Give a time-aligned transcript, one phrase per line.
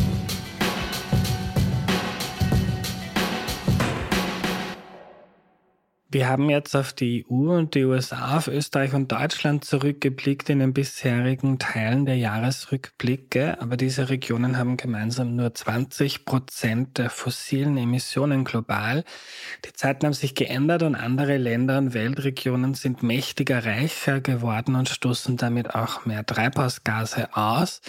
[6.11, 10.59] Wir haben jetzt auf die EU und die USA, auf Österreich und Deutschland zurückgeblickt in
[10.59, 17.77] den bisherigen Teilen der Jahresrückblicke, aber diese Regionen haben gemeinsam nur 20 Prozent der fossilen
[17.77, 19.03] Emissionen global.
[19.65, 24.89] Die Zeiten haben sich geändert und andere Länder und Weltregionen sind mächtiger reicher geworden und
[24.89, 27.81] stoßen damit auch mehr Treibhausgase aus.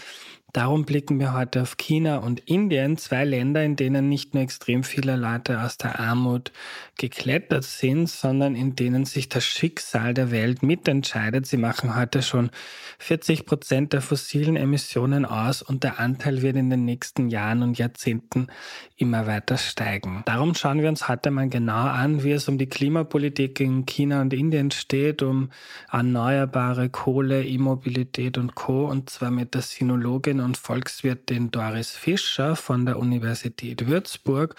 [0.52, 4.82] Darum blicken wir heute auf China und Indien, zwei Länder, in denen nicht nur extrem
[4.82, 6.50] viele Leute aus der Armut
[6.98, 11.46] geklettert sind, sondern in denen sich das Schicksal der Welt mitentscheidet.
[11.46, 12.50] Sie machen heute schon
[12.98, 17.78] 40 Prozent der fossilen Emissionen aus und der Anteil wird in den nächsten Jahren und
[17.78, 18.48] Jahrzehnten
[18.96, 20.22] immer weiter steigen.
[20.26, 24.20] Darum schauen wir uns heute mal genau an, wie es um die Klimapolitik in China
[24.20, 25.50] und Indien steht, um
[25.90, 28.86] erneuerbare Kohle, E-Mobilität und Co.
[28.86, 34.56] und zwar mit der Sinologin und Volkswirtin Doris Fischer von der Universität Würzburg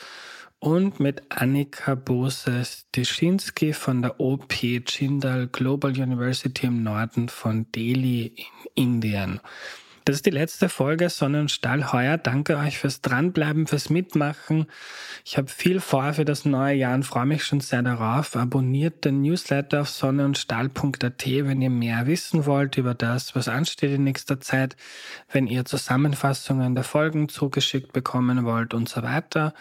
[0.60, 8.34] und mit Annika Bose-Stischinski von der OP Jindal Global University im Norden von Delhi
[8.76, 9.40] in Indien.
[10.06, 12.18] Das ist die letzte Folge Sonne und Stahl heuer.
[12.18, 14.66] Danke euch fürs Dranbleiben, fürs Mitmachen.
[15.24, 18.36] Ich habe viel vor für das neue Jahr und freue mich schon sehr darauf.
[18.36, 24.04] Abonniert den Newsletter auf sonneundstahl.at, wenn ihr mehr wissen wollt über das, was ansteht in
[24.04, 24.76] nächster Zeit,
[25.32, 29.54] wenn ihr Zusammenfassungen der Folgen zugeschickt bekommen wollt und so weiter.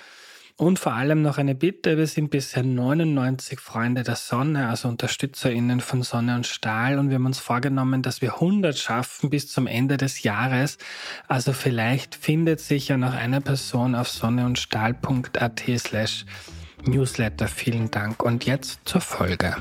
[0.61, 5.81] Und vor allem noch eine Bitte, wir sind bisher 99 Freunde der Sonne, also UnterstützerInnen
[5.81, 9.67] von Sonne und Stahl und wir haben uns vorgenommen, dass wir 100 schaffen bis zum
[9.67, 10.77] Ende des Jahres.
[11.29, 16.27] Also vielleicht findet sich ja noch eine Person auf sonneundstahl.at slash
[16.85, 17.49] Newsletter.
[17.49, 19.57] Vielen Dank und jetzt zur Folge.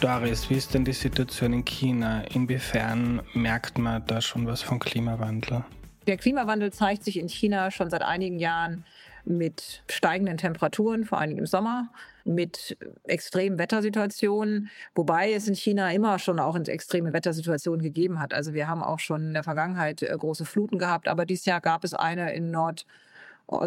[0.00, 2.22] Doris, wie ist denn die Situation in China?
[2.22, 5.62] Inwiefern merkt man da schon was vom Klimawandel?
[6.06, 8.84] Der Klimawandel zeigt sich in China schon seit einigen Jahren
[9.24, 11.88] mit steigenden Temperaturen, vor allem im Sommer,
[12.24, 18.32] mit extremen Wettersituationen, wobei es in China immer schon auch extreme Wettersituationen gegeben hat.
[18.32, 21.60] Also wir haben auch schon in der Vergangenheit äh, große Fluten gehabt, aber dieses Jahr
[21.60, 22.86] gab es eine in Nord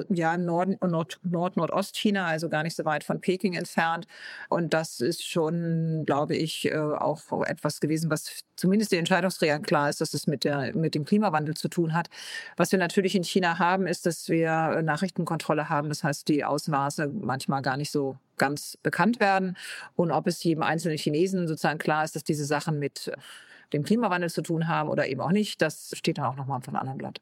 [0.10, 4.08] ja, Nord, Nord, Nord, Nordostchina, also gar nicht so weit von Peking entfernt.
[4.50, 9.90] Und das ist schon, glaube ich, äh, auch etwas gewesen, was zumindest den Entscheidungsträgern klar
[9.90, 12.10] ist, dass es mit, der, mit dem Klimawandel zu tun hat.
[12.58, 15.90] Was wir natürlich in China haben, ist, dass wir Nachrichtenkontrolle haben.
[15.90, 19.56] Das heißt, die Ausmaße manchmal gar nicht so ganz bekannt werden.
[19.96, 23.12] Und ob es jedem einzelnen Chinesen sozusagen klar ist, dass diese Sachen mit
[23.74, 26.68] dem Klimawandel zu tun haben oder eben auch nicht, das steht dann auch nochmal auf
[26.68, 27.22] einem anderen Blatt.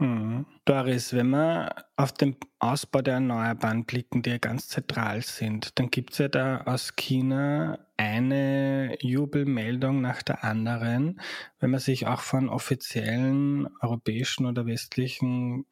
[0.00, 0.46] Mhm.
[0.64, 5.90] Doris, wenn wir auf den Ausbau der Erneuerbaren blicken, die ja ganz zentral sind, dann
[5.90, 11.20] gibt es ja da aus China eine Jubelmeldung nach der anderen.
[11.58, 15.66] Wenn man sich auch von offiziellen europäischen oder westlichen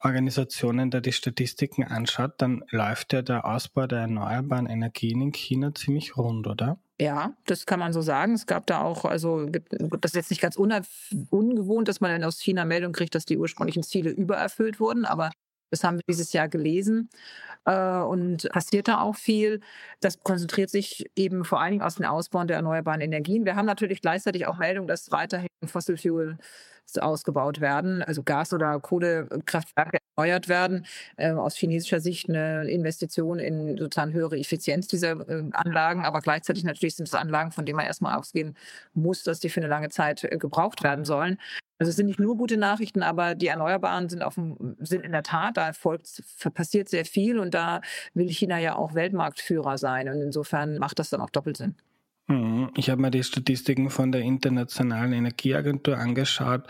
[0.00, 5.72] Organisationen da die Statistiken anschaut, dann läuft ja der Ausbau der erneuerbaren Energien in China
[5.72, 6.80] ziemlich rund, oder?
[7.00, 8.34] Ja, das kann man so sagen.
[8.34, 12.40] Es gab da auch, also das ist jetzt nicht ganz ungewohnt, dass man dann aus
[12.40, 15.30] China Meldung kriegt, dass die ursprünglichen Ziele übererfüllt wurden, aber
[15.70, 17.08] das haben wir dieses Jahr gelesen
[17.64, 19.60] äh, und passiert da auch viel.
[20.00, 23.44] Das konzentriert sich eben vor allen Dingen aus dem Ausbau der erneuerbaren Energien.
[23.44, 26.38] Wir haben natürlich gleichzeitig auch Meldung, dass weiterhin Fossil Fuel
[26.98, 30.86] ausgebaut werden, also Gas- oder Kohlekraftwerke erneuert werden.
[31.16, 36.64] Äh, aus chinesischer Sicht eine Investition in sozusagen höhere Effizienz dieser äh, Anlagen, aber gleichzeitig
[36.64, 38.56] natürlich sind es Anlagen, von denen man erstmal ausgehen
[38.94, 41.38] muss, dass die für eine lange Zeit äh, gebraucht werden sollen.
[41.80, 45.12] Also es sind nicht nur gute Nachrichten, aber die Erneuerbaren sind, auf dem, sind in
[45.12, 46.22] der Tat, da folgt,
[46.52, 47.80] passiert sehr viel und da
[48.12, 50.10] will China ja auch Weltmarktführer sein.
[50.10, 51.76] Und insofern macht das dann auch doppelt Sinn.
[52.28, 52.70] Mhm.
[52.76, 56.66] Ich habe mir die Statistiken von der Internationalen Energieagentur angeschaut,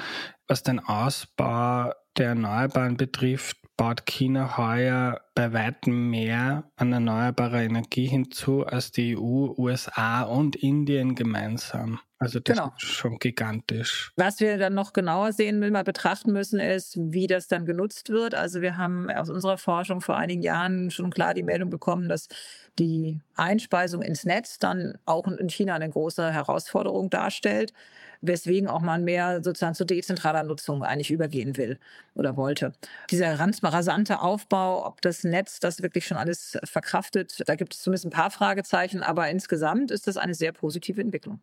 [0.46, 8.06] was den Ausbau der Erneuerbaren betrifft baut China heuer bei weitem mehr an erneuerbarer Energie
[8.06, 11.99] hinzu als die EU, USA und Indien gemeinsam.
[12.19, 12.75] Also das genau.
[12.77, 14.12] ist schon gigantisch.
[14.17, 18.11] Was wir dann noch genauer sehen, will mal betrachten müssen, ist, wie das dann genutzt
[18.11, 18.35] wird.
[18.35, 22.29] Also wir haben aus unserer Forschung vor einigen Jahren schon klar die Meldung bekommen, dass
[22.79, 27.73] die Einspeisung ins Netz dann auch in China eine große Herausforderung darstellt
[28.20, 31.78] weswegen auch man mehr sozusagen zu dezentraler Nutzung eigentlich übergehen will
[32.14, 32.72] oder wollte.
[33.11, 38.06] Dieser rasante Aufbau, ob das Netz das wirklich schon alles verkraftet, da gibt es zumindest
[38.06, 41.40] ein paar Fragezeichen, aber insgesamt ist das eine sehr positive Entwicklung.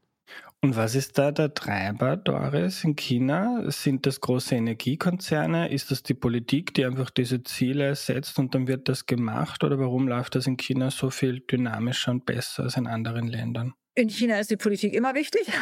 [0.61, 3.63] Und was ist da der Treiber, Doris, in China?
[3.71, 5.71] Sind das große Energiekonzerne?
[5.71, 9.63] Ist das die Politik, die einfach diese Ziele setzt und dann wird das gemacht?
[9.63, 13.73] Oder warum läuft das in China so viel dynamischer und besser als in anderen Ländern?
[13.97, 15.47] In China ist die Politik immer wichtig.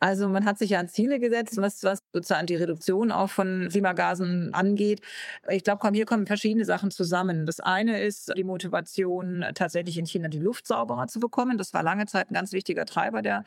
[0.00, 3.68] Also man hat sich ja an Ziele gesetzt, was, was sozusagen die Reduktion auch von
[3.70, 5.00] Klimagasen angeht.
[5.48, 7.46] Ich glaube, hier kommen verschiedene Sachen zusammen.
[7.46, 11.58] Das eine ist die Motivation, tatsächlich in China die Luft sauberer zu bekommen.
[11.58, 13.44] Das war lange Zeit ein ganz wichtiger Treiber der,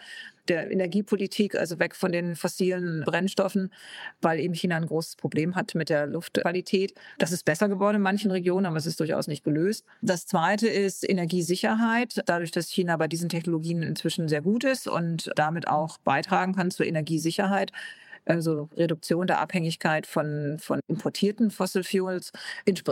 [0.47, 3.71] der Energiepolitik, also weg von den fossilen Brennstoffen,
[4.21, 6.93] weil eben China ein großes Problem hat mit der Luftqualität.
[7.17, 9.85] Das ist besser geworden in manchen Regionen, aber es ist durchaus nicht gelöst.
[10.01, 12.21] Das zweite ist Energiesicherheit.
[12.25, 16.71] Dadurch, dass China bei diesen Technologien inzwischen sehr gut ist und damit auch beitragen kann
[16.71, 17.71] zur Energiesicherheit,
[18.25, 22.31] also Reduktion der Abhängigkeit von, von importierten Fossil Fuels,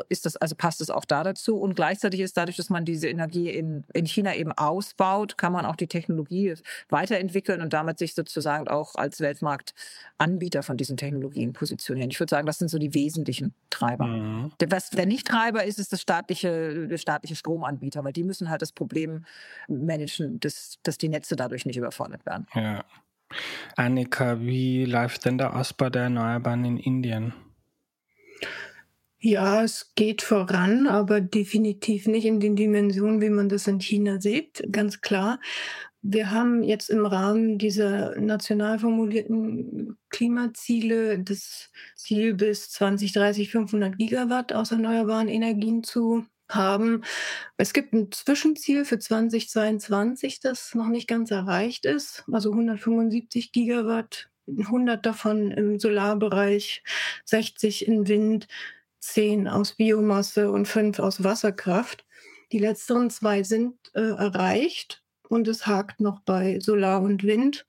[0.10, 1.58] ist das, also passt es auch da dazu.
[1.58, 5.66] Und gleichzeitig ist dadurch, dass man diese Energie in, in China eben ausbaut, kann man
[5.66, 6.54] auch die Technologie
[6.90, 12.10] weiterentwickeln und damit sich sozusagen auch als Weltmarktanbieter von diesen Technologien positionieren.
[12.10, 14.08] Ich würde sagen, das sind so die wesentlichen Treiber.
[14.08, 14.52] Mhm.
[14.60, 18.62] Der, was der Nicht-Treiber ist, ist das staatliche, der staatliche Stromanbieter, weil die müssen halt
[18.62, 19.26] das Problem
[19.68, 22.48] managen, dass, dass die Netze dadurch nicht überfordert werden.
[22.54, 22.84] Ja.
[23.76, 27.34] Annika, wie läuft denn der Ausbau der Erneuerbaren in Indien?
[29.22, 34.22] Ja, es geht voran, aber definitiv nicht in den Dimensionen, wie man das in China
[34.22, 35.40] sieht, ganz klar.
[36.02, 44.54] Wir haben jetzt im Rahmen dieser national formulierten Klimaziele das Ziel bis 2030 500 Gigawatt
[44.54, 47.04] aus erneuerbaren Energien zu haben.
[47.58, 54.30] Es gibt ein Zwischenziel für 2022, das noch nicht ganz erreicht ist, also 175 Gigawatt,
[54.48, 56.84] 100 davon im Solarbereich,
[57.26, 58.48] 60 in Wind,
[59.00, 62.06] 10 aus Biomasse und 5 aus Wasserkraft.
[62.52, 67.66] Die letzteren zwei sind äh, erreicht und es hakt noch bei Solar und Wind.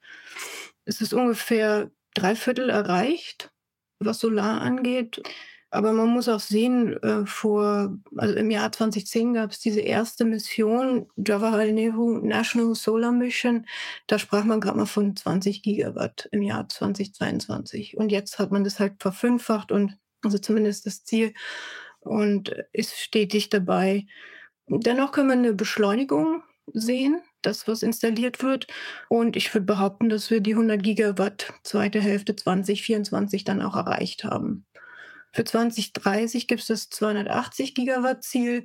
[0.85, 3.53] Es ist ungefähr drei Viertel erreicht,
[3.99, 5.23] was Solar angeht.
[5.71, 10.25] Aber man muss auch sehen, äh, vor, also im Jahr 2010 gab es diese erste
[10.25, 13.67] Mission, Jawaharlal Nehru National Solar Mission.
[14.09, 17.97] Da sprach man gerade mal von 20 Gigawatt im Jahr 2022.
[17.97, 21.35] Und jetzt hat man das halt verfünffacht und also zumindest das Ziel
[22.01, 24.07] und ist stetig dabei.
[24.69, 28.67] Dennoch können wir eine Beschleunigung sehen, das, was installiert wird.
[29.09, 34.25] Und ich würde behaupten, dass wir die 100 Gigawatt zweite Hälfte 2024 dann auch erreicht
[34.25, 34.67] haben.
[35.33, 38.65] Für 2030 gibt es das 280 Gigawatt Ziel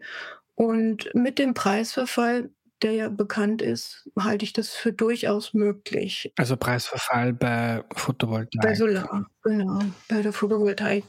[0.55, 2.49] und mit dem Preisverfall,
[2.81, 6.33] der ja bekannt ist, halte ich das für durchaus möglich.
[6.37, 8.61] Also Preisverfall bei Photovoltaik.
[8.61, 9.79] Bei Solar, genau,
[10.09, 11.03] bei der Photovoltaik.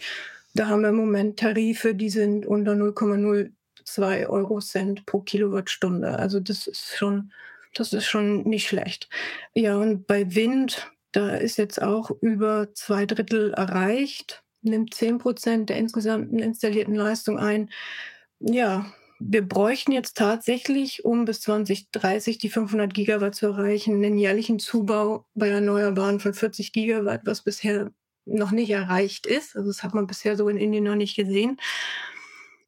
[0.54, 6.18] Da haben wir im Moment Tarife, die sind unter 0,02 Euro Cent pro Kilowattstunde.
[6.18, 7.32] Also das ist schon,
[7.74, 9.08] das ist schon nicht schlecht.
[9.54, 15.70] Ja, und bei Wind, da ist jetzt auch über zwei Drittel erreicht nimmt 10 Prozent
[15.70, 17.70] der insgesamten installierten Leistung ein.
[18.40, 18.86] Ja,
[19.18, 25.26] wir bräuchten jetzt tatsächlich, um bis 2030 die 500 Gigawatt zu erreichen, einen jährlichen Zubau
[25.34, 27.90] bei Erneuerbaren von 40 Gigawatt, was bisher
[28.26, 29.56] noch nicht erreicht ist.
[29.56, 31.58] Also das hat man bisher so in Indien noch nicht gesehen.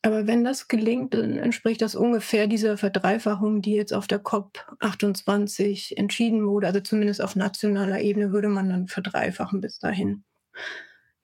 [0.03, 4.65] Aber wenn das gelingt, dann entspricht das ungefähr dieser Verdreifachung, die jetzt auf der COP
[4.79, 6.69] 28 entschieden wurde.
[6.69, 10.25] Also zumindest auf nationaler Ebene würde man dann verdreifachen bis dahin.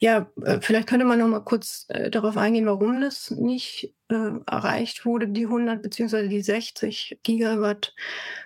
[0.04, 4.32] Ja, äh, vielleicht könnte man noch mal kurz äh, darauf eingehen, warum das nicht äh,
[4.46, 6.28] erreicht wurde, die 100 bzw.
[6.28, 7.94] die 60 Gigawatt.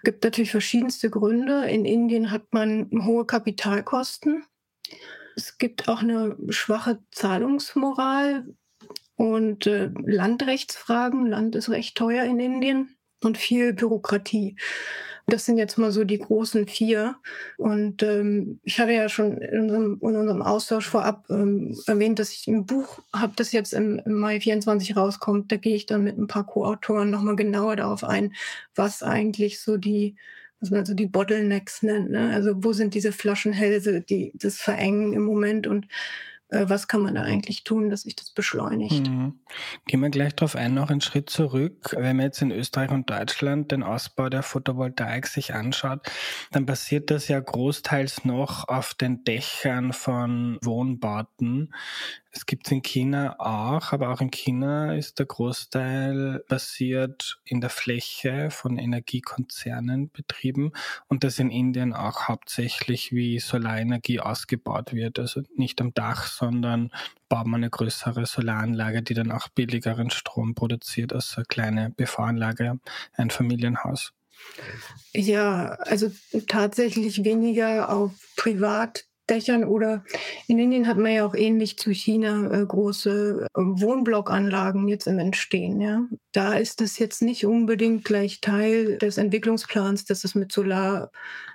[0.05, 1.69] Gibt natürlich verschiedenste Gründe.
[1.69, 4.45] In Indien hat man hohe Kapitalkosten.
[5.35, 8.47] Es gibt auch eine schwache Zahlungsmoral
[9.17, 11.27] und äh, Landrechtsfragen.
[11.27, 14.55] Land ist recht teuer in Indien und viel Bürokratie.
[15.29, 17.17] Das sind jetzt mal so die großen vier.
[17.59, 22.33] Und ähm, ich hatte ja schon in unserem, in unserem Austausch vorab ähm, erwähnt, dass
[22.33, 25.53] ich ein Buch habe, das jetzt im, im, Mai 24 rauskommt.
[25.53, 28.33] Da gehe ich dann mit ein paar Co-Autoren nochmal genauer darauf ein,
[28.75, 30.17] was eigentlich so die
[30.61, 32.11] was man so die Bottlenecks nennt.
[32.11, 32.33] Ne?
[32.35, 35.87] Also wo sind diese Flaschenhälse, die das verengen im Moment und
[36.51, 39.09] was kann man da eigentlich tun, dass sich das beschleunigt.
[39.09, 39.39] Mhm.
[39.87, 41.95] Gehen wir gleich darauf ein, noch einen Schritt zurück.
[41.97, 46.01] Wenn man jetzt in Österreich und Deutschland den Ausbau der Photovoltaik sich anschaut,
[46.51, 51.75] dann passiert das ja großteils noch auf den Dächern von Wohnbauten.
[52.31, 57.61] Es gibt es in China auch, aber auch in China ist der Großteil basiert in
[57.61, 60.73] der Fläche von Energiekonzernen betrieben
[61.09, 65.19] und das in Indien auch hauptsächlich wie Solarenergie ausgebaut wird.
[65.19, 66.91] Also nicht am Dach, sondern
[67.31, 72.79] baut man eine größere Solaranlage, die dann auch billigeren Strom produziert als eine kleine PV-Anlage,
[73.15, 74.13] ein Familienhaus.
[75.15, 76.13] Ja, also
[76.47, 80.05] tatsächlich weniger auf Privat Dächern oder
[80.47, 85.19] in Indien hat man ja auch ähnlich zu China äh, große äh, Wohnblockanlagen jetzt im
[85.19, 85.81] Entstehen.
[85.81, 86.03] Ja.
[86.33, 91.11] Da ist es jetzt nicht unbedingt gleich Teil des Entwicklungsplans, dass es mit Solar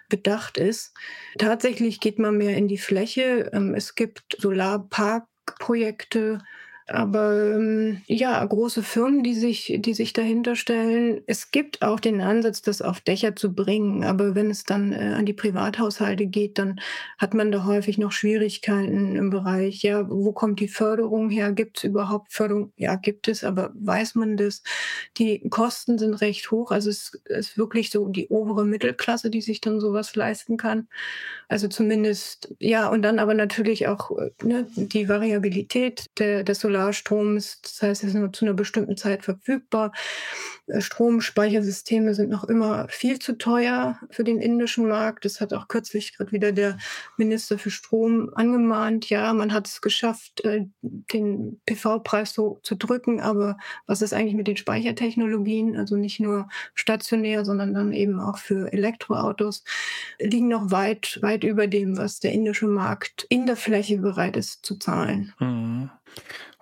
[0.10, 0.94] bedacht ist.
[1.38, 3.50] Tatsächlich geht man mehr in die Fläche.
[3.54, 6.40] Ähm, es gibt Solarparkprojekte,
[6.88, 11.22] aber ähm, ja, große Firmen, die sich, die sich dahinter stellen.
[11.28, 14.04] Es gibt auch den Ansatz, das auf Dächer zu bringen.
[14.04, 16.80] Aber wenn es dann äh, an die Privathaushalte geht, dann
[17.18, 21.54] hat man da häufig noch Schwierigkeiten im Bereich, ja, wo kommt die Förderung her?
[21.54, 22.74] Gibt es überhaupt Förderung?
[22.76, 24.62] Ja, gibt es, aber weiß man das?
[25.18, 26.72] Die Kosten sind recht hoch.
[26.72, 30.88] Also es ist wirklich so die obere Mittelklasse, die sich dann sowas leisten kann.
[31.48, 37.62] Also zumindest, ja, und dann aber natürlich auch äh, ne, die Variabilität der, des Solarstroms.
[37.62, 39.92] Das heißt, es ist nur zu einer bestimmten Zeit verfügbar.
[40.68, 45.26] Äh, Stromspeichersysteme sind noch immer viel zu teuer für den indischen Markt.
[45.26, 46.78] Das hat auch kürzlich gerade wieder der
[47.18, 49.10] Minister für Strom angemahnt.
[49.10, 54.36] Ja, man hat es geschafft, äh, den PV-Preis so zu drücken, aber was ist eigentlich
[54.36, 55.78] mit den Speichertechnologien?
[55.78, 59.64] Also nicht nur stationär, sondern dann eben auch für Elektroautos,
[60.20, 64.66] liegen noch weit, weit über dem, was der indische Markt in der Fläche bereit ist
[64.66, 65.34] zu zahlen.
[65.40, 65.90] Mhm.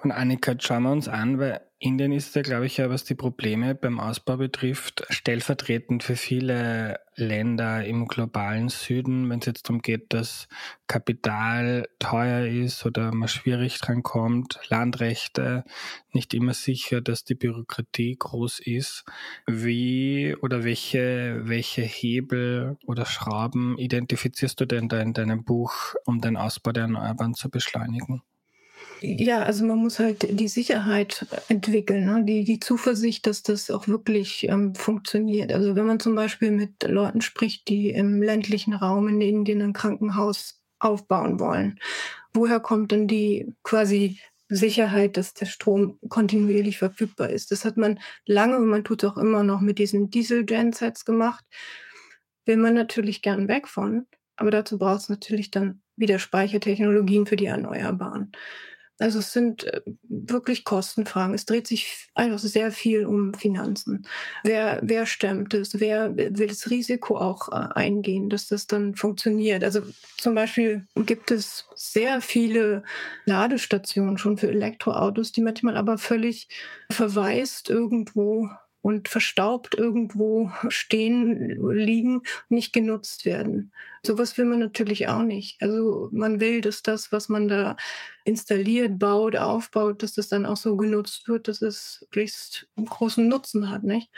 [0.03, 3.13] Und Annika, schauen wir uns an, weil Indien ist ja, glaube ich, ja, was die
[3.13, 9.83] Probleme beim Ausbau betrifft, stellvertretend für viele Länder im globalen Süden, wenn es jetzt darum
[9.83, 10.47] geht, dass
[10.87, 15.65] Kapital teuer ist oder man schwierig dran kommt, Landrechte
[16.13, 19.03] nicht immer sicher, dass die Bürokratie groß ist.
[19.45, 26.21] Wie oder welche, welche Hebel oder Schrauben identifizierst du denn da in deinem Buch, um
[26.21, 28.23] den Ausbau der Erneuerbaren zu beschleunigen?
[29.03, 32.23] Ja, also man muss halt die Sicherheit entwickeln, ne?
[32.23, 35.51] die, die Zuversicht, dass das auch wirklich ähm, funktioniert.
[35.51, 39.73] Also wenn man zum Beispiel mit Leuten spricht, die im ländlichen Raum in Indien ein
[39.73, 41.79] Krankenhaus aufbauen wollen,
[42.31, 44.19] woher kommt denn die quasi
[44.49, 47.51] Sicherheit, dass der Strom kontinuierlich verfügbar ist?
[47.51, 51.43] Das hat man lange und man tut es auch immer noch mit diesen Diesel-Gensets gemacht.
[52.45, 57.35] Will man natürlich gern weg von, aber dazu braucht es natürlich dann wieder Speichertechnologien für
[57.35, 58.31] die Erneuerbaren.
[59.01, 61.33] Also es sind äh, wirklich Kostenfragen.
[61.33, 64.05] Es dreht sich einfach sehr viel um Finanzen.
[64.43, 65.79] Wer, wer stemmt es?
[65.79, 69.63] Wer will das Risiko auch äh, eingehen, dass das dann funktioniert?
[69.63, 69.81] Also
[70.17, 72.83] zum Beispiel gibt es sehr viele
[73.25, 76.47] Ladestationen schon für Elektroautos, die manchmal aber völlig
[76.91, 78.49] verwaist irgendwo
[78.81, 83.71] und verstaubt irgendwo stehen, liegen, nicht genutzt werden.
[84.03, 85.61] Sowas will man natürlich auch nicht.
[85.61, 87.77] Also man will, dass das, was man da
[88.25, 93.69] installiert, baut, aufbaut, dass das dann auch so genutzt wird, dass es möglichst großen Nutzen
[93.69, 94.09] hat, nicht?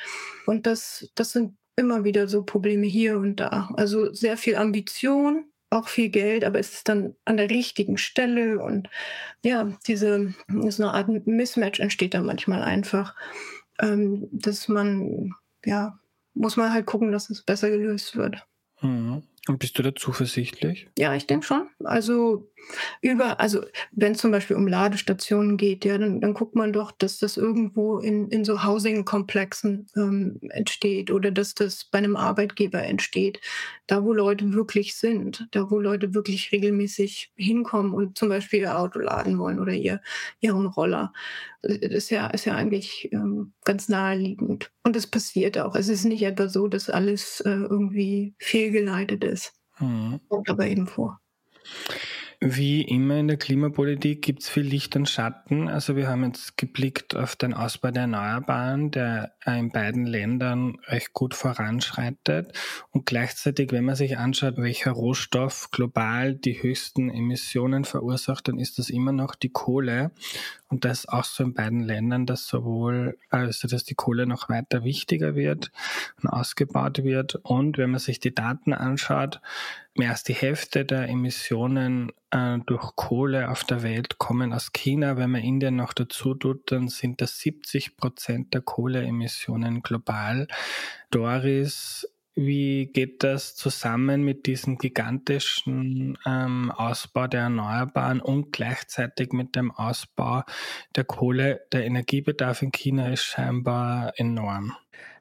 [0.46, 3.70] Und das, das sind immer wieder so Probleme hier und da.
[3.76, 8.60] Also sehr viel Ambition, auch viel Geld, aber es ist dann an der richtigen Stelle
[8.60, 8.90] und
[9.44, 10.34] ja, diese,
[10.70, 13.16] so eine Art Mismatch entsteht da manchmal einfach
[13.80, 15.34] ähm, dass man,
[15.66, 16.00] ja,
[16.34, 18.46] muss man halt gucken, dass es besser gelöst wird.
[18.82, 19.24] Mhm.
[19.46, 20.88] Und bist du da zuversichtlich?
[20.98, 21.68] Ja, ich denke schon.
[21.84, 22.50] Also
[23.02, 26.94] über, also wenn es zum Beispiel um Ladestationen geht, ja, dann, dann guckt man doch,
[26.94, 32.84] dass das irgendwo in, in so Housing-Komplexen ähm, entsteht oder dass das bei einem Arbeitgeber
[32.84, 33.42] entsteht.
[33.88, 38.80] Da, wo Leute wirklich sind, da, wo Leute wirklich regelmäßig hinkommen und zum Beispiel ihr
[38.80, 40.00] Auto laden wollen oder ihr,
[40.40, 41.12] ihren Roller.
[41.64, 44.72] Das ist ja, ist ja eigentlich ähm, ganz naheliegend.
[44.84, 45.76] Und es passiert auch.
[45.76, 49.54] Es ist nicht etwa so, dass alles äh, irgendwie fehlgeleitet ist.
[49.80, 50.20] Mhm.
[50.28, 51.20] Kommt aber eben vor.
[52.46, 55.70] Wie immer in der Klimapolitik gibt es viel Licht und Schatten.
[55.70, 61.14] Also wir haben jetzt geblickt auf den Ausbau der Erneuerbaren, der in beiden Ländern recht
[61.14, 62.52] gut voranschreitet.
[62.92, 68.78] Und gleichzeitig, wenn man sich anschaut, welcher Rohstoff global die höchsten Emissionen verursacht, dann ist
[68.78, 70.12] das immer noch die Kohle.
[70.74, 74.84] Und das auch so in beiden Ländern, dass sowohl, also dass die Kohle noch weiter
[74.84, 75.72] wichtiger wird
[76.20, 77.36] und ausgebaut wird.
[77.44, 79.40] Und wenn man sich die Daten anschaut,
[79.94, 85.16] mehr als die Hälfte der Emissionen äh, durch Kohle auf der Welt kommen aus China.
[85.16, 90.48] Wenn man Indien noch dazu tut, dann sind das 70 Prozent der Kohleemissionen global.
[91.12, 99.56] Doris, wie geht das zusammen mit diesem gigantischen ähm, Ausbau der Erneuerbaren und gleichzeitig mit
[99.56, 100.44] dem Ausbau
[100.96, 101.62] der Kohle?
[101.72, 104.76] Der Energiebedarf in China ist scheinbar enorm.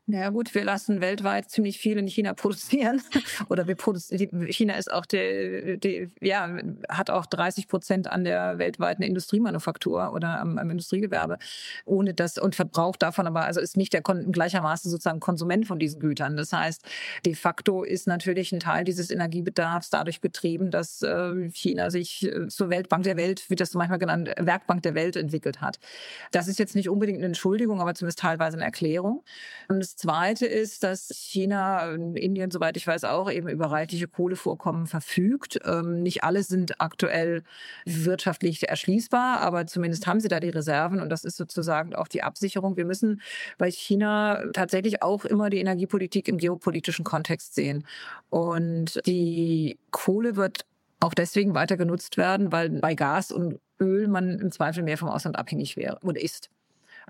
[0.07, 3.01] Naja gut, wir lassen weltweit ziemlich viel in China produzieren.
[3.49, 8.59] Oder wir produzieren, China ist auch der, der, ja, hat auch 30 Prozent an der
[8.59, 11.39] weltweiten Industriemanufaktur oder am, am, Industriegewerbe.
[11.85, 16.01] Ohne das und verbraucht davon aber, also ist nicht der gleichermaßen sozusagen Konsument von diesen
[16.01, 16.37] Gütern.
[16.37, 16.85] Das heißt,
[17.25, 22.49] de facto ist natürlich ein Teil dieses Energiebedarfs dadurch getrieben, dass äh, China sich äh,
[22.49, 25.79] zur Weltbank der Welt, wie das manchmal genannt, Werkbank der Welt entwickelt hat.
[26.33, 29.23] Das ist jetzt nicht unbedingt eine Entschuldigung, aber zumindest teilweise eine Erklärung.
[29.69, 34.87] Und das Zweite ist, dass China, Indien, soweit ich weiß, auch eben über reichliche Kohlevorkommen
[34.87, 35.59] verfügt.
[35.67, 37.43] Ähm, nicht alle sind aktuell
[37.85, 42.23] wirtschaftlich erschließbar, aber zumindest haben sie da die Reserven und das ist sozusagen auch die
[42.23, 42.77] Absicherung.
[42.77, 43.21] Wir müssen
[43.59, 47.87] bei China tatsächlich auch immer die Energiepolitik im geopolitischen Kontext sehen.
[48.31, 50.65] Und die Kohle wird
[51.01, 55.09] auch deswegen weiter genutzt werden, weil bei Gas und Öl man im Zweifel mehr vom
[55.09, 56.49] Ausland abhängig wäre oder ist.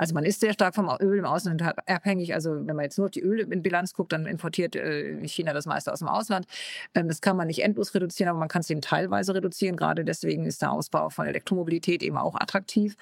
[0.02, 2.34] Also man ist sehr stark vom Öl im Ausland abhängig.
[2.34, 5.92] Also wenn man jetzt nur auf die Ölbilanz guckt, dann importiert äh, China das meiste
[5.92, 6.46] aus dem Ausland.
[6.92, 9.76] Ähm, das kann man nicht endlos reduzieren, aber man kann es eben teilweise reduzieren.
[9.76, 12.96] Gerade deswegen ist der Ausbau von Elektromobilität eben auch attraktiv.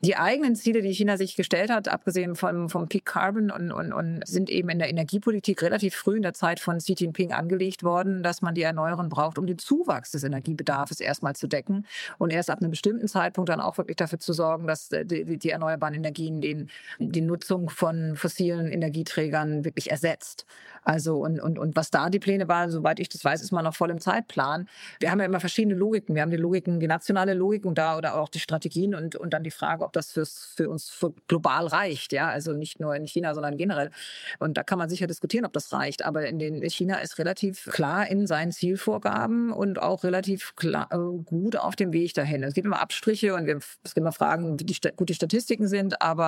[0.00, 3.92] Die eigenen Ziele, die China sich gestellt hat, abgesehen vom, vom Peak Carbon und, und,
[3.92, 7.82] und sind eben in der Energiepolitik relativ früh in der Zeit von Xi Jinping angelegt
[7.82, 11.84] worden, dass man die Erneuerbaren braucht, um den Zuwachs des Energiebedarfs erstmal zu decken
[12.18, 15.36] und erst ab einem bestimmten Zeitpunkt dann auch wirklich dafür zu sorgen, dass äh, die,
[15.36, 20.46] die erneuerbaren Energien den, die Nutzung von fossilen Energieträgern wirklich ersetzt.
[20.82, 23.64] Also und, und, und was da die Pläne waren, soweit ich das weiß, ist man
[23.64, 24.68] noch voll im Zeitplan.
[25.00, 26.14] Wir haben ja immer verschiedene Logiken.
[26.14, 29.32] Wir haben die Logiken, die nationale Logik und da oder auch die Strategien und, und
[29.32, 32.12] dann die Frage, ob das fürs, für uns für global reicht.
[32.12, 33.90] Ja, also nicht nur in China, sondern generell.
[34.38, 36.04] Und da kann man sicher diskutieren, ob das reicht.
[36.04, 40.96] Aber in den China ist relativ klar in seinen Zielvorgaben und auch relativ klar, äh,
[41.24, 42.42] gut auf dem Weg dahin.
[42.42, 45.66] Es gibt immer Abstriche und wir, es gibt immer Fragen, wie die, gut die Statistiken
[45.66, 46.23] sind, aber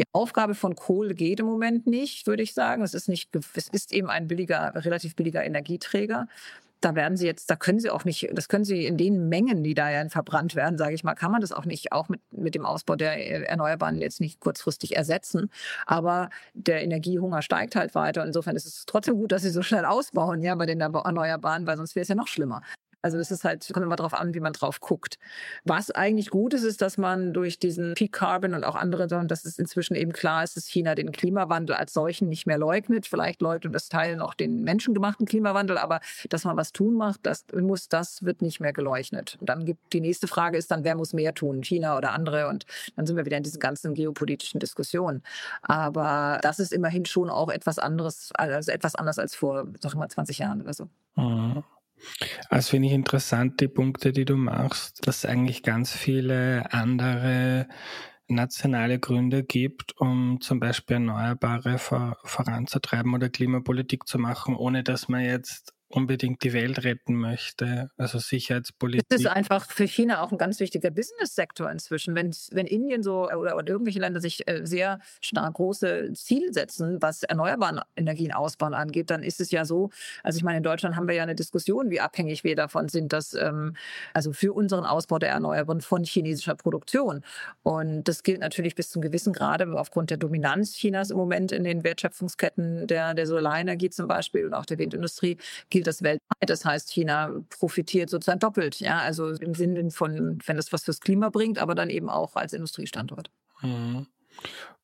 [0.00, 2.82] die Aufgabe von Kohle geht im Moment nicht, würde ich sagen.
[2.82, 6.28] Es ist nicht, es ist eben ein billiger, relativ billiger Energieträger
[6.80, 9.64] da werden sie jetzt, da können sie auch nicht, das können sie in den Mengen,
[9.64, 12.20] die da ja verbrannt werden, sage ich mal, kann man das auch nicht, auch mit,
[12.32, 15.50] mit dem Ausbau der Erneuerbaren jetzt nicht kurzfristig ersetzen.
[15.86, 18.24] Aber der Energiehunger steigt halt weiter.
[18.24, 21.76] Insofern ist es trotzdem gut, dass sie so schnell ausbauen, ja, bei den Erneuerbaren, weil
[21.76, 22.62] sonst wäre es ja noch schlimmer.
[23.02, 25.18] Also das ist halt, kommt immer darauf an, wie man drauf guckt.
[25.64, 29.44] Was eigentlich gut ist, ist, dass man durch diesen Peak Carbon und auch andere, dass
[29.44, 33.06] es inzwischen eben klar ist, dass China den Klimawandel als solchen nicht mehr leugnet.
[33.06, 37.44] Vielleicht leugnet das Teil noch den menschengemachten Klimawandel, aber dass man was tun macht, das
[37.54, 39.36] muss, das wird nicht mehr geleugnet.
[39.40, 42.48] Und dann gibt die nächste Frage ist dann, wer muss mehr tun, China oder andere?
[42.48, 45.22] Und dann sind wir wieder in diesen ganzen geopolitischen Diskussionen.
[45.62, 50.08] Aber das ist immerhin schon auch etwas anderes, also etwas anders als vor, sag mal,
[50.08, 50.88] 20 Jahren oder so.
[51.16, 51.62] Mhm.
[52.48, 57.68] Also finde ich interessant die Punkte, die du machst, dass es eigentlich ganz viele andere
[58.28, 65.08] nationale Gründe gibt, um zum Beispiel Erneuerbare vor, voranzutreiben oder Klimapolitik zu machen, ohne dass
[65.08, 69.08] man jetzt unbedingt die Welt retten möchte, also Sicherheitspolitik.
[69.08, 72.14] Das ist einfach für China auch ein ganz wichtiger Business-Sektor inzwischen.
[72.14, 76.98] Wenn, wenn Indien so oder, oder irgendwelche Länder sich äh, sehr stark große Ziele setzen,
[77.00, 79.88] was erneuerbare Energien ausbauen angeht, dann ist es ja so,
[80.22, 83.14] also ich meine, in Deutschland haben wir ja eine Diskussion, wie abhängig wir davon sind,
[83.14, 83.74] dass ähm,
[84.12, 87.22] also für unseren Ausbau der Erneuerbaren von chinesischer Produktion.
[87.62, 91.64] Und das gilt natürlich bis zum gewissen Grade aufgrund der Dominanz Chinas im Moment in
[91.64, 95.38] den Wertschöpfungsketten der, der Solarenergie zum Beispiel und auch der Windindustrie
[95.70, 96.48] gilt das weltweit.
[96.48, 98.80] Das heißt, China profitiert sozusagen doppelt.
[98.80, 102.36] Ja, also im Sinne von, wenn das was fürs Klima bringt, aber dann eben auch
[102.36, 103.30] als Industriestandort.
[103.62, 104.06] Mhm.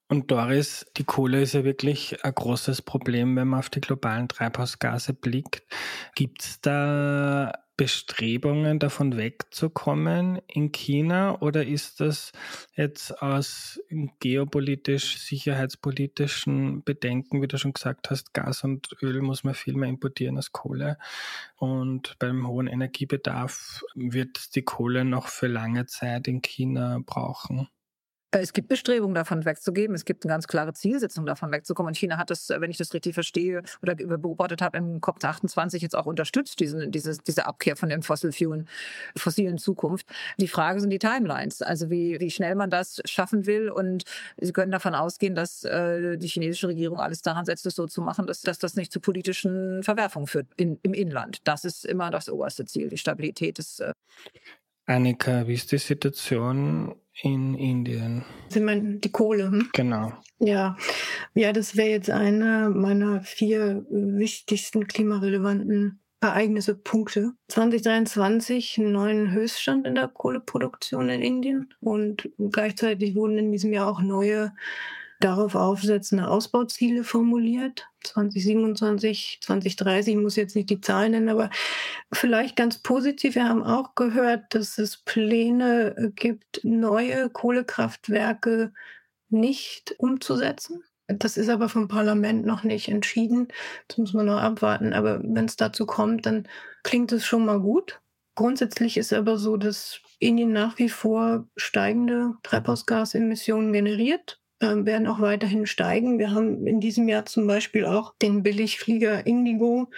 [0.08, 4.28] Und Doris, die Kohle ist ja wirklich ein großes Problem, wenn man auf die globalen
[4.28, 5.62] Treibhausgase blickt.
[6.14, 12.32] Gibt es da Bestrebungen, davon wegzukommen in China oder ist das
[12.74, 13.80] jetzt aus
[14.20, 19.88] geopolitisch, sicherheitspolitischen Bedenken, wie du schon gesagt hast, Gas und Öl muss man viel mehr
[19.88, 20.98] importieren als Kohle
[21.56, 27.68] und beim hohen Energiebedarf wird die Kohle noch für lange Zeit in China brauchen?
[28.32, 29.94] Äh, es gibt Bestrebungen, davon wegzugeben.
[29.94, 31.88] Es gibt eine ganz klare Zielsetzung, davon wegzukommen.
[31.88, 35.80] Und China hat das, äh, wenn ich das richtig verstehe oder beobachtet habe, im COP28
[35.80, 38.68] jetzt auch unterstützt, diesen, diese, diese Abkehr von den Fossil Fuelen,
[39.16, 40.06] fossilen Zukunft.
[40.38, 43.70] Die Frage sind die Timelines, also wie, wie schnell man das schaffen will.
[43.70, 44.04] Und
[44.40, 48.00] Sie können davon ausgehen, dass äh, die chinesische Regierung alles daran setzt, es so zu
[48.00, 51.38] machen, dass, dass das nicht zu politischen Verwerfungen führt in, im Inland.
[51.44, 53.80] Das ist immer das oberste Ziel, die Stabilität des.
[53.80, 53.92] Äh
[54.86, 58.24] Annika, wie ist die Situation in Indien?
[58.48, 59.50] Sie meinen die Kohle?
[59.50, 59.70] Hm?
[59.72, 60.12] Genau.
[60.38, 60.76] Ja,
[61.34, 67.32] ja, das wäre jetzt einer meiner vier wichtigsten klimarelevanten Ereignisse, Punkte.
[67.48, 73.88] 2023 einen neuen Höchststand in der Kohleproduktion in Indien und gleichzeitig wurden in diesem Jahr
[73.88, 74.52] auch neue
[75.22, 77.86] darauf aufsetzende Ausbauziele formuliert.
[78.04, 81.50] 2027, 2030, ich muss jetzt nicht die Zahlen nennen, aber
[82.12, 83.36] vielleicht ganz positiv.
[83.36, 88.72] Wir haben auch gehört, dass es Pläne gibt, neue Kohlekraftwerke
[89.28, 90.82] nicht umzusetzen.
[91.06, 93.48] Das ist aber vom Parlament noch nicht entschieden.
[93.88, 94.92] Das muss man noch abwarten.
[94.92, 96.48] Aber wenn es dazu kommt, dann
[96.82, 98.00] klingt es schon mal gut.
[98.34, 105.66] Grundsätzlich ist aber so, dass Indien nach wie vor steigende Treibhausgasemissionen generiert werden auch weiterhin
[105.66, 106.18] steigen.
[106.18, 109.90] Wir haben in diesem Jahr zum Beispiel auch den Billigflieger Indigo,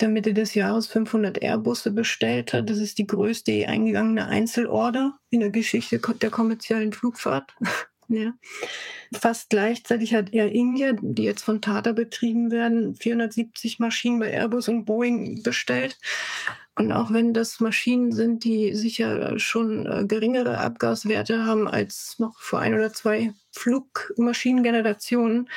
[0.00, 2.68] der Mitte des Jahres 500 Airbusse bestellt hat.
[2.68, 7.54] Das ist die größte eingegangene Einzelorder in der Geschichte der kommerziellen Flugfahrt.
[8.08, 8.32] ja.
[9.14, 14.68] Fast gleichzeitig hat Air India, die jetzt von Tata betrieben werden, 470 Maschinen bei Airbus
[14.68, 15.98] und Boeing bestellt.
[16.74, 22.40] Und auch wenn das Maschinen sind, die sicher schon äh, geringere Abgaswerte haben als noch
[22.40, 25.48] vor ein oder zwei Flugmaschinengenerationen,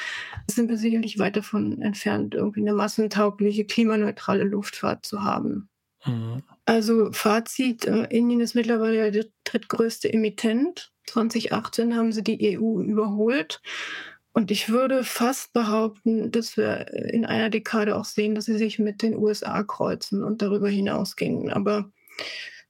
[0.49, 5.69] sind wir sicherlich weit davon entfernt, irgendwie eine massentaugliche, klimaneutrale Luftfahrt zu haben.
[6.05, 6.43] Mhm.
[6.65, 10.91] Also Fazit, äh, Indien ist mittlerweile der drittgrößte Emittent.
[11.08, 13.62] 2018 haben sie die EU überholt.
[14.34, 18.79] Und ich würde fast behaupten, dass wir in einer Dekade auch sehen, dass sie sich
[18.79, 21.49] mit den USA kreuzen und darüber hinausgehen.
[21.49, 21.89] Aber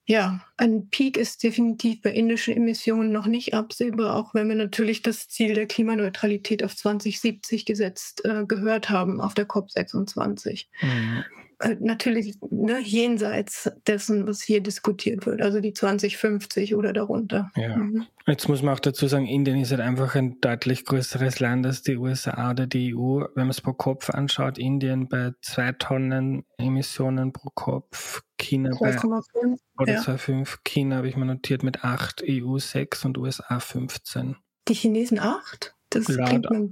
[0.08, 5.02] ja, ein Peak ist definitiv bei indischen Emissionen noch nicht absehbar, auch wenn wir natürlich
[5.02, 10.68] das Ziel der Klimaneutralität auf 2070 gesetzt äh, gehört haben auf der COP26.
[10.82, 11.26] Mhm.
[11.60, 17.52] Äh, natürlich ne, jenseits dessen, was hier diskutiert wird, also die 2050 oder darunter.
[17.56, 17.78] Ja.
[17.78, 18.06] Mhm.
[18.28, 21.84] Jetzt muss man auch dazu sagen, Indien ist halt einfach ein deutlich größeres Land als
[21.84, 23.22] die USA oder die EU.
[23.36, 28.86] Wenn man es pro Kopf anschaut, Indien bei zwei Tonnen Emissionen pro Kopf, China 2,
[28.86, 30.02] bei 5, oder ja.
[30.02, 34.36] 2,5, China habe ich mal notiert mit 8, EU 6 und USA 15.
[34.68, 35.76] Die Chinesen 8?
[35.92, 36.72] Das Laut, klingt man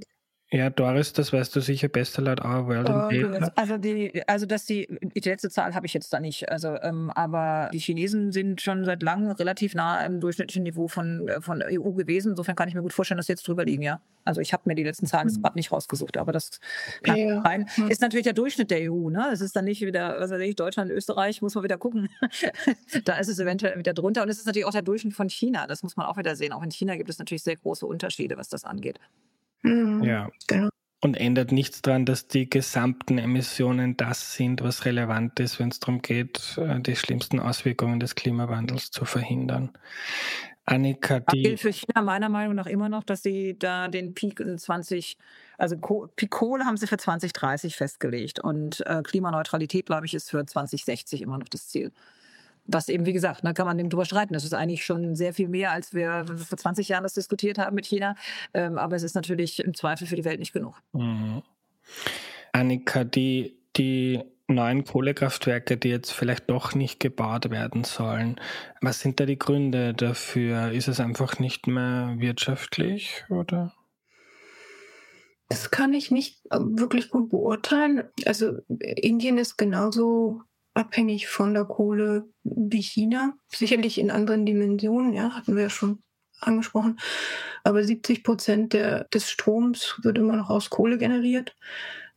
[0.53, 4.45] ja, Doris, das weißt du sicher besser laut Our World oh, in Also die, also
[4.45, 6.47] dass die, die letzte Zahl habe ich jetzt da nicht.
[6.47, 11.27] Also, ähm, aber die Chinesen sind schon seit langem relativ nah im durchschnittlichen Niveau von,
[11.27, 12.33] äh, von EU gewesen.
[12.33, 13.99] Insofern kann ich mir gut vorstellen, dass sie jetzt drüber liegen, ja.
[14.25, 15.41] Also ich habe mir die letzten Zahlen mhm.
[15.55, 16.59] nicht rausgesucht, aber das
[17.01, 17.67] kann ja, sein.
[17.75, 17.87] Ja.
[17.87, 19.31] Ist natürlich der Durchschnitt der EU, ne?
[19.33, 22.09] Es ist dann nicht wieder, was weiß ich, Deutschland, Österreich, muss man wieder gucken.
[23.05, 24.21] da ist es eventuell wieder drunter.
[24.21, 25.65] Und es ist natürlich auch der Durchschnitt von China.
[25.65, 26.53] Das muss man auch wieder sehen.
[26.53, 28.99] Auch in China gibt es natürlich sehr große Unterschiede, was das angeht.
[29.63, 30.04] Mhm.
[30.04, 30.30] Ja.
[30.47, 30.69] Genau.
[31.02, 35.82] Und ändert nichts daran, dass die gesamten Emissionen das sind, was relevant ist, wenn es
[35.82, 39.71] darum geht, äh, die schlimmsten Auswirkungen des Klimawandels zu verhindern.
[40.65, 41.43] Annika, die.
[41.43, 45.17] Gilt für China meiner Meinung nach immer noch, dass sie da den Peak in 20,
[45.58, 51.21] also Kohle haben sie für 2030 festgelegt und äh, Klimaneutralität, glaube ich, ist für 2060
[51.21, 51.91] immer noch das Ziel
[52.65, 54.34] was eben, wie gesagt, da kann man dem drüber streiten.
[54.34, 57.76] Das ist eigentlich schon sehr viel mehr, als wir vor 20 Jahren das diskutiert haben
[57.76, 58.15] mit China.
[58.54, 60.82] Ähm, aber es ist natürlich im Zweifel für die Welt nicht genug.
[60.93, 61.43] Mhm.
[62.54, 68.39] Annika, die, die neuen Kohlekraftwerke, die jetzt vielleicht doch nicht gebaut werden sollen,
[68.82, 70.71] was sind da die Gründe dafür?
[70.71, 73.73] Ist es einfach nicht mehr wirtschaftlich oder?
[75.49, 78.06] Das kann ich nicht äh, wirklich gut beurteilen.
[78.26, 80.41] Also Indien ist genauso
[80.73, 83.33] abhängig von der Kohle wie China.
[83.49, 86.03] Sicherlich in anderen Dimensionen, ja, hatten wir ja schon
[86.39, 86.99] angesprochen.
[87.63, 91.55] Aber 70 Prozent der, des Stroms wird immer noch aus Kohle generiert.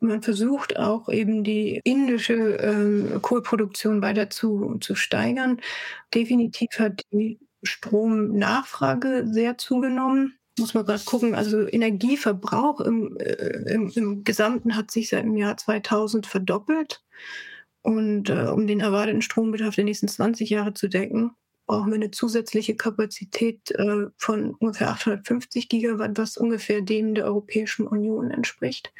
[0.00, 5.60] Man versucht auch eben die indische ähm, Kohlproduktion weiter zu, zu steigern.
[6.14, 10.38] Definitiv hat die Stromnachfrage sehr zugenommen.
[10.58, 15.36] Muss man gerade gucken, also Energieverbrauch im, äh, im, im Gesamten hat sich seit dem
[15.36, 17.02] Jahr 2000 verdoppelt.
[17.86, 22.10] Und äh, um den erwarteten Strombedarf der nächsten 20 Jahre zu decken, brauchen wir eine
[22.10, 28.92] zusätzliche Kapazität äh, von ungefähr 850 Gigawatt, was ungefähr dem der Europäischen Union entspricht.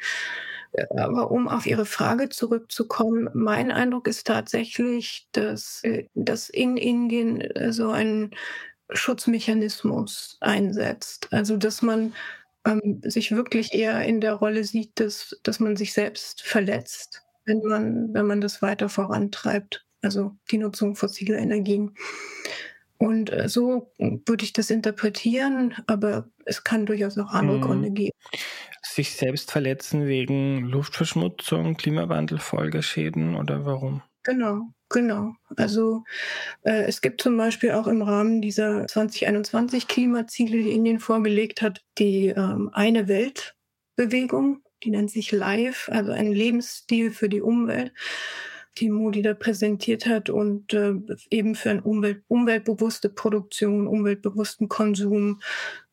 [0.71, 6.77] Äh, aber um auf Ihre Frage zurückzukommen, mein Eindruck ist tatsächlich, dass, äh, dass in
[6.77, 8.31] Indien äh, so ein
[8.93, 11.27] Schutzmechanismus einsetzt.
[11.31, 12.13] Also dass man
[12.65, 17.61] ähm, sich wirklich eher in der Rolle sieht, dass, dass man sich selbst verletzt, wenn
[17.63, 19.85] man, wenn man das weiter vorantreibt.
[20.03, 21.95] Also die Nutzung fossiler Energien.
[22.99, 27.61] Und äh, so würde ich das interpretieren, aber es kann durchaus auch andere mhm.
[27.61, 28.17] Gründe geben.
[28.83, 34.01] Sich selbst verletzen wegen Luftverschmutzung, Klimawandelfolgeschäden oder warum?
[34.23, 35.33] Genau, genau.
[35.55, 36.03] Also
[36.63, 41.81] äh, es gibt zum Beispiel auch im Rahmen dieser 2021 Klimaziele, die Indien vorgelegt hat,
[41.97, 47.91] die ähm, eine Weltbewegung, die nennt sich Live, also ein Lebensstil für die Umwelt
[48.79, 50.93] die Modi da präsentiert hat und äh,
[51.29, 55.41] eben für eine Umwelt, umweltbewusste Produktion, umweltbewussten Konsum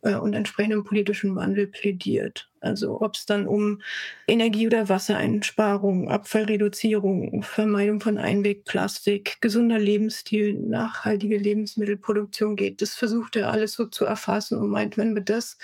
[0.02, 2.50] äh, und entsprechenden politischen Wandel plädiert.
[2.60, 3.80] Also ob es dann um
[4.26, 13.50] Energie- oder Wassereinsparung, Abfallreduzierung, Vermeidung von Einwegplastik, gesunder Lebensstil, nachhaltige Lebensmittelproduktion geht, das versucht er
[13.50, 15.58] alles so zu erfassen und meint, wenn wir das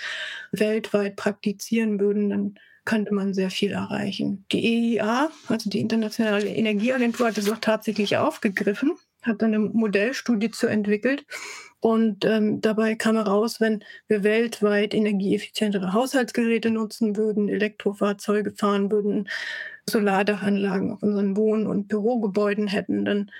[0.51, 4.45] weltweit praktizieren würden, dann könnte man sehr viel erreichen.
[4.51, 10.67] Die EIA, also die Internationale Energieagentur, hat das auch tatsächlich aufgegriffen, hat eine Modellstudie zu
[10.67, 11.25] entwickelt.
[11.79, 19.27] Und ähm, dabei kam heraus, wenn wir weltweit energieeffizientere Haushaltsgeräte nutzen würden, Elektrofahrzeuge fahren würden,
[19.89, 23.31] Solardachanlagen auf unseren Wohn- und Bürogebäuden hätten, dann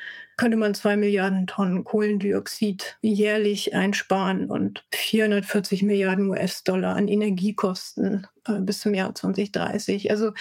[0.41, 8.59] könnte man zwei Milliarden Tonnen Kohlendioxid jährlich einsparen und 440 Milliarden US-Dollar an Energiekosten äh,
[8.59, 10.09] bis zum Jahr 2030.
[10.09, 10.31] Also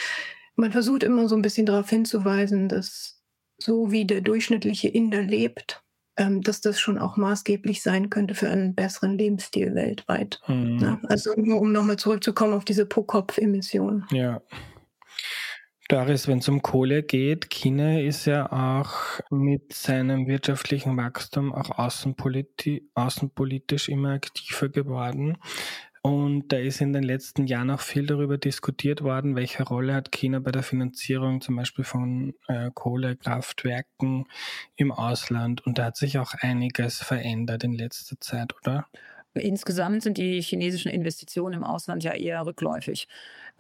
[0.57, 3.21] man versucht immer so ein bisschen darauf hinzuweisen, dass
[3.59, 5.83] so wie der durchschnittliche Inder lebt,
[6.17, 10.41] ähm, dass das schon auch maßgeblich sein könnte für einen besseren Lebensstil weltweit.
[10.49, 11.01] Mhm.
[11.09, 14.07] Also nur um nochmal zurückzukommen auf diese Pro-Kopf-Emissionen.
[14.13, 14.41] Ja.
[15.91, 21.77] Doris, wenn es um Kohle geht, China ist ja auch mit seinem wirtschaftlichen Wachstum auch
[21.77, 25.37] außenpolitisch, außenpolitisch immer aktiver geworden.
[26.01, 30.13] Und da ist in den letzten Jahren auch viel darüber diskutiert worden, welche Rolle hat
[30.13, 34.27] China bei der Finanzierung zum Beispiel von äh, Kohlekraftwerken
[34.77, 35.67] im Ausland.
[35.67, 38.87] Und da hat sich auch einiges verändert in letzter Zeit, oder?
[39.35, 43.07] Insgesamt sind die chinesischen Investitionen im Ausland ja eher rückläufig.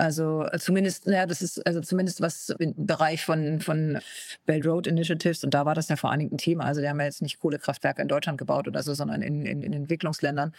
[0.00, 3.98] Also äh, zumindest, ja, das ist also zumindest was im Bereich von, von
[4.46, 6.64] Belt Road Initiatives und da war das ja vor allen Dingen ein Thema.
[6.64, 9.62] Also die haben ja jetzt nicht Kohlekraftwerke in Deutschland gebaut oder so, sondern in, in,
[9.62, 10.54] in Entwicklungsländern.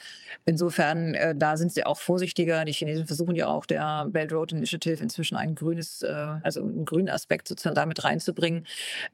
[0.46, 2.66] Insofern, äh, da sind sie auch vorsichtiger.
[2.66, 6.12] Die Chinesen versuchen ja auch der Belt Road Initiative inzwischen ein grünes, äh,
[6.44, 8.68] also einen grünen Aspekt sozusagen damit reinzubringen.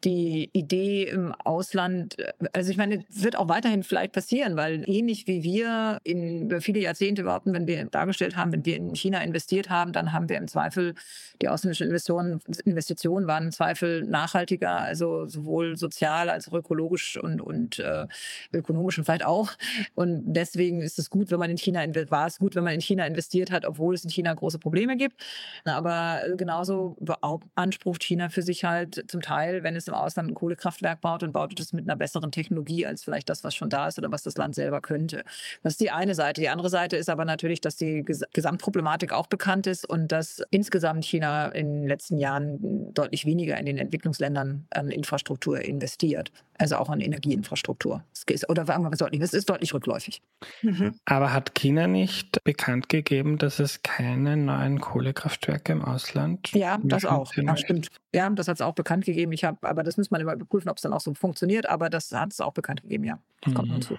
[0.04, 5.26] Die Idee im Ausland, äh, also ich meine, wird auch weiterhin vielleicht passieren, weil ähnlich
[5.26, 9.70] wie wir in viele Jahrzehnte überhaupt, wenn wir dargestellt haben, wenn wir in China investiert
[9.70, 10.95] haben, dann haben haben wir im Zweifel,
[11.41, 17.41] die ausländischen Investitionen, Investitionen waren im Zweifel nachhaltiger, also sowohl sozial als auch ökologisch und,
[17.41, 18.08] und äh,
[18.51, 19.51] ökonomisch und vielleicht auch.
[19.95, 22.82] Und deswegen ist es gut, wenn man in China war es gut, wenn man in
[22.82, 25.23] China investiert hat, obwohl es in China große Probleme gibt.
[25.65, 31.01] Aber genauso beansprucht China für sich halt zum Teil, wenn es im Ausland ein Kohlekraftwerk
[31.01, 33.97] baut, dann baut es mit einer besseren Technologie als vielleicht das, was schon da ist
[33.97, 35.23] oder was das Land selber könnte.
[35.63, 36.41] Das ist die eine Seite.
[36.41, 41.06] Die andere Seite ist aber natürlich, dass die Gesamtproblematik auch bekannt ist und dass insgesamt
[41.06, 46.89] China in den letzten Jahren deutlich weniger in den Entwicklungsländern an Infrastruktur investiert, also auch
[46.89, 48.04] an Energieinfrastruktur.
[48.48, 50.22] Oder sagen wir mal deutlich, es ist deutlich rückläufig.
[50.62, 50.96] Mhm.
[51.06, 57.06] Aber hat China nicht bekannt gegeben, dass es keine neuen Kohlekraftwerke im Ausland Ja, das
[57.06, 57.34] auch.
[57.36, 57.89] Ja, stimmt.
[58.13, 59.32] Ja, das hat es auch bekannt gegeben.
[59.32, 61.67] Ich habe, aber das muss man immer überprüfen, ob es dann auch so funktioniert.
[61.70, 63.20] Aber das hat es auch bekannt gegeben, ja.
[63.41, 63.74] Das kommt mhm.
[63.74, 63.98] hinzu.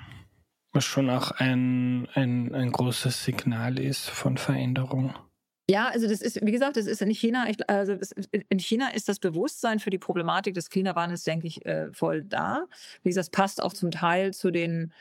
[0.72, 5.14] Was schon auch ein, ein, ein großes Signal ist von Veränderung.
[5.70, 7.98] Ja, also das ist, wie gesagt, das ist in China, also
[8.48, 12.64] in China ist das Bewusstsein für die Problematik des Klimawandels, denke ich, äh, voll da.
[13.02, 14.92] Wie gesagt, das passt auch zum Teil zu den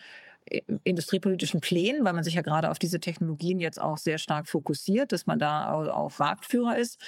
[0.83, 5.11] industriepolitischen Plänen, weil man sich ja gerade auf diese Technologien jetzt auch sehr stark fokussiert,
[5.11, 6.99] dass man da auch Marktführer ist.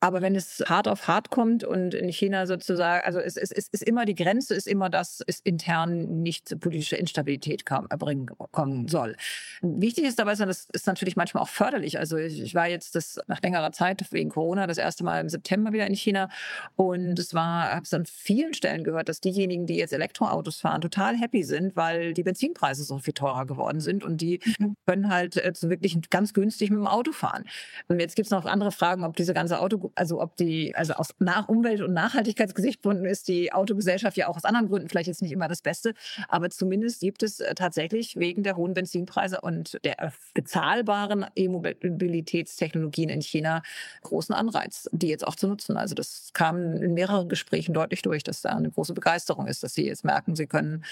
[0.00, 3.68] Aber wenn es hart auf hart kommt und in China sozusagen, also es, es, es
[3.68, 8.88] ist immer die Grenze, ist immer, dass es intern nicht politische Instabilität kam, erbringen, kommen
[8.88, 9.16] soll.
[9.62, 11.98] Wichtig ist dabei, das ist natürlich manchmal auch förderlich.
[11.98, 15.72] Also ich, war jetzt das nach längerer Zeit wegen Corona das erste Mal im September
[15.72, 16.28] wieder in China
[16.76, 20.80] und es war, habe es an vielen Stellen gehört, dass diejenigen, die jetzt Elektroautos fahren,
[20.80, 24.76] total happy sind, weil die Benzinpreise so viel teurer geworden sind und die mhm.
[24.86, 27.44] können halt äh, wirklich ganz günstig mit dem Auto fahren.
[27.88, 30.94] Und jetzt gibt es noch andere Fragen, ob diese ganze Auto, also ob die, also
[30.94, 35.22] aus nach Umwelt- und Nachhaltigkeitsgesichtspunkten ist die Autogesellschaft ja auch aus anderen Gründen vielleicht jetzt
[35.22, 35.94] nicht immer das Beste,
[36.28, 43.20] aber zumindest gibt es äh, tatsächlich wegen der hohen Benzinpreise und der bezahlbaren E-Mobilitätstechnologien in
[43.20, 43.62] China
[44.02, 45.76] großen Anreiz, die jetzt auch zu nutzen.
[45.76, 49.74] Also das kam in mehreren Gesprächen deutlich durch, dass da eine große Begeisterung ist, dass
[49.74, 50.84] sie jetzt merken, sie können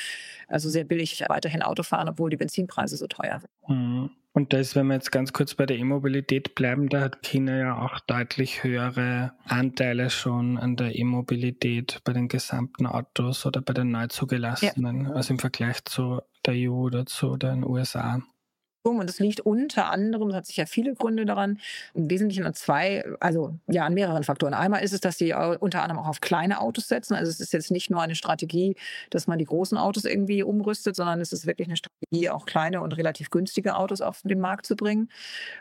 [0.49, 3.51] also sehr billig weiterhin Auto fahren, obwohl die Benzinpreise so teuer sind.
[3.69, 4.11] Mhm.
[4.37, 7.79] Und das, wenn wir jetzt ganz kurz bei der E-Mobilität bleiben, da hat China ja
[7.79, 13.93] auch deutlich höhere Anteile schon an der E-Mobilität bei den gesamten Autos oder bei den
[13.93, 15.13] neu zugelassenen, ja.
[15.13, 18.23] also im Vergleich zu der EU oder zu den USA.
[18.87, 21.59] Und es liegt unter anderem, das hat sich ja viele Gründe daran,
[21.95, 24.53] im Wesentlichen an zwei, also ja, an mehreren Faktoren.
[24.53, 27.15] Einmal ist es, dass sie unter anderem auch auf kleine Autos setzen.
[27.15, 28.77] Also es ist jetzt nicht nur eine Strategie,
[29.09, 32.83] dass man die großen Autos irgendwie umrüstet, sondern es ist wirklich eine Strategie, auch kleine
[32.83, 35.09] und relativ günstige Autos auf den Markt zu bringen.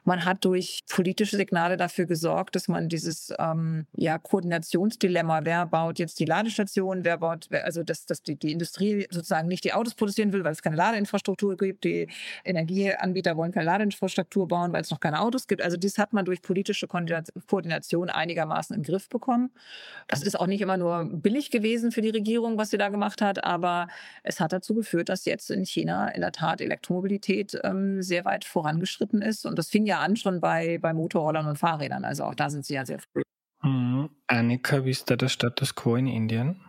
[0.03, 5.97] Man hat durch politische Signale dafür gesorgt, dass man dieses ähm, ja, Koordinationsdilemma, wer baut
[5.97, 9.95] jetzt die Ladestation, wer baut, also dass, dass die, die Industrie sozusagen nicht die Autos
[9.95, 12.09] produzieren will, weil es keine Ladeinfrastruktur gibt, die
[12.43, 15.61] Energie an Anbieter wollen keine Ladeinfrastruktur bauen, weil es noch keine Autos gibt.
[15.61, 19.51] Also das hat man durch politische Koordination einigermaßen im Griff bekommen.
[20.07, 23.21] Das ist auch nicht immer nur billig gewesen für die Regierung, was sie da gemacht
[23.21, 23.87] hat, aber
[24.23, 28.45] es hat dazu geführt, dass jetzt in China in der Tat Elektromobilität ähm, sehr weit
[28.45, 29.45] vorangeschritten ist.
[29.45, 32.03] Und das fing ja an schon bei, bei Motorrollern und Fahrrädern.
[32.03, 33.21] Also auch da sind sie ja sehr früh.
[33.61, 34.09] Mhm.
[34.25, 36.61] Annika, wie ist da der Status quo in Indien?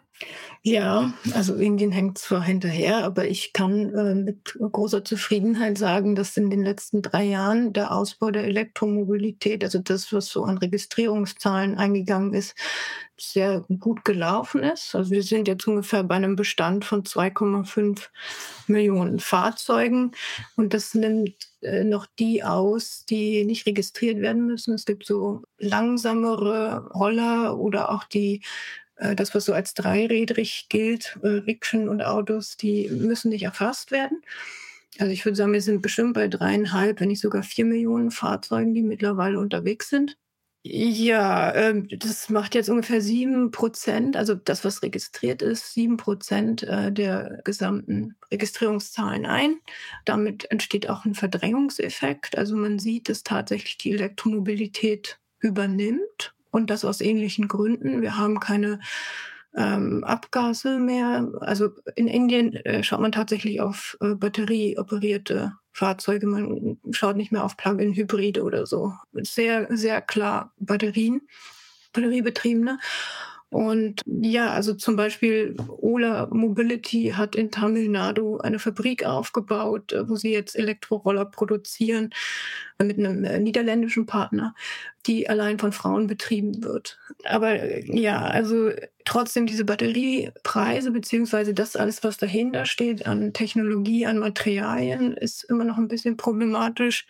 [0.62, 6.36] Ja, also Indien hängt zwar hinterher, aber ich kann äh, mit großer Zufriedenheit sagen, dass
[6.36, 11.76] in den letzten drei Jahren der Ausbau der Elektromobilität, also das, was so an Registrierungszahlen
[11.76, 12.54] eingegangen ist,
[13.18, 14.94] sehr gut gelaufen ist.
[14.94, 18.08] Also wir sind jetzt ungefähr bei einem Bestand von 2,5
[18.66, 20.12] Millionen Fahrzeugen
[20.56, 24.74] und das nimmt äh, noch die aus, die nicht registriert werden müssen.
[24.74, 28.42] Es gibt so langsamere Roller oder auch die
[29.14, 34.22] das, was so als dreirädrig gilt, äh, Rikschen und Autos, die müssen nicht erfasst werden.
[34.98, 38.74] Also ich würde sagen, wir sind bestimmt bei dreieinhalb, wenn nicht sogar vier Millionen Fahrzeugen,
[38.74, 40.16] die mittlerweile unterwegs sind.
[40.66, 46.62] Ja, ähm, das macht jetzt ungefähr sieben Prozent, also das, was registriert ist, sieben Prozent
[46.62, 49.58] äh, der gesamten Registrierungszahlen ein.
[50.06, 52.38] Damit entsteht auch ein Verdrängungseffekt.
[52.38, 58.00] Also man sieht, dass tatsächlich die Elektromobilität übernimmt und das aus ähnlichen Gründen.
[58.00, 58.78] Wir haben keine
[59.56, 61.28] ähm, Abgase mehr.
[61.40, 66.28] Also in Indien äh, schaut man tatsächlich auf äh, batterieoperierte Fahrzeuge.
[66.28, 68.92] Man schaut nicht mehr auf Plug-in-Hybride oder so.
[69.14, 71.22] Sehr, sehr klar Batterien,
[71.92, 72.78] batteriebetriebene.
[73.54, 80.08] Und ja, also zum Beispiel Ola Mobility hat in Tamil Nadu eine Fabrik aufgebaut, äh,
[80.08, 82.10] wo sie jetzt Elektroroller produzieren
[82.78, 84.56] äh, mit einem äh, niederländischen Partner,
[85.06, 86.98] die allein von Frauen betrieben wird.
[87.26, 88.72] Aber ja, also
[89.04, 95.62] trotzdem diese Batteriepreise beziehungsweise das alles, was dahinter steht an Technologie, an Materialien, ist immer
[95.62, 97.06] noch ein bisschen problematisch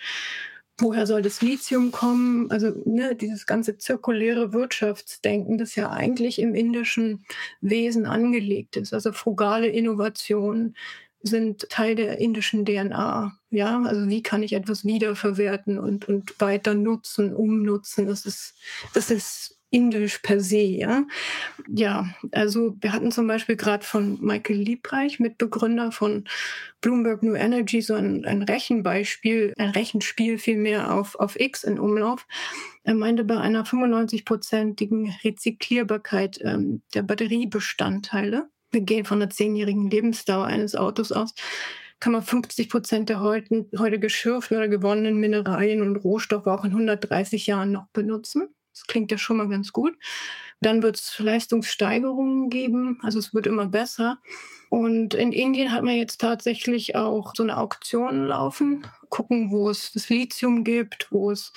[0.78, 2.50] woher soll das Lithium kommen?
[2.50, 7.24] Also ne, dieses ganze zirkuläre Wirtschaftsdenken, das ja eigentlich im indischen
[7.60, 8.92] Wesen angelegt ist.
[8.92, 10.76] Also frugale Innovationen
[11.22, 13.38] sind Teil der indischen DNA.
[13.50, 18.06] Ja, also wie kann ich etwas wiederverwerten und, und weiter nutzen, umnutzen?
[18.06, 18.54] Das ist,
[18.92, 21.04] das ist indisch per se, ja.
[21.68, 26.24] Ja, also wir hatten zum Beispiel gerade von Michael Liebreich, Mitbegründer von
[26.80, 32.26] Bloomberg New Energy, so ein, ein Rechenbeispiel, ein Rechenspiel vielmehr auf, auf X in Umlauf.
[32.84, 40.46] Er meinte, bei einer 95-prozentigen Rezyklierbarkeit ähm, der Batteriebestandteile, wir gehen von einer zehnjährigen Lebensdauer
[40.46, 41.34] eines Autos aus,
[41.98, 46.70] kann man 50 Prozent der heute, heute geschürften oder gewonnenen Mineralien und Rohstoffe auch in
[46.70, 48.54] 130 Jahren noch benutzen.
[48.74, 49.94] Das klingt ja schon mal ganz gut.
[50.60, 54.18] Dann wird es Leistungssteigerungen geben, also es wird immer besser.
[54.70, 59.92] Und in Indien hat man jetzt tatsächlich auch so eine Auktion laufen, gucken, wo es
[59.92, 61.52] das Lithium gibt, wo es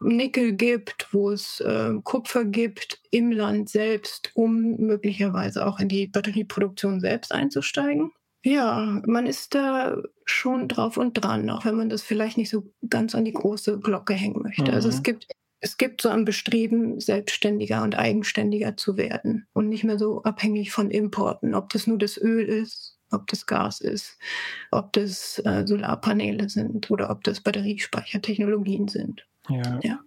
[0.00, 6.08] Nickel gibt, wo es äh, Kupfer gibt im Land selbst, um möglicherweise auch in die
[6.08, 8.12] Batterieproduktion selbst einzusteigen.
[8.44, 12.70] Ja, man ist da schon drauf und dran, auch wenn man das vielleicht nicht so
[12.88, 14.62] ganz an die große Glocke hängen möchte.
[14.62, 14.70] Mhm.
[14.70, 15.04] Also es mhm.
[15.04, 15.26] gibt
[15.60, 20.72] es gibt so ein Bestreben, selbstständiger und eigenständiger zu werden und nicht mehr so abhängig
[20.72, 24.18] von Importen, ob das nur das Öl ist, ob das Gas ist,
[24.70, 29.26] ob das äh, Solarpaneele sind oder ob das Batteriespeichertechnologien sind.
[29.48, 29.80] Ja.
[29.82, 30.00] ja.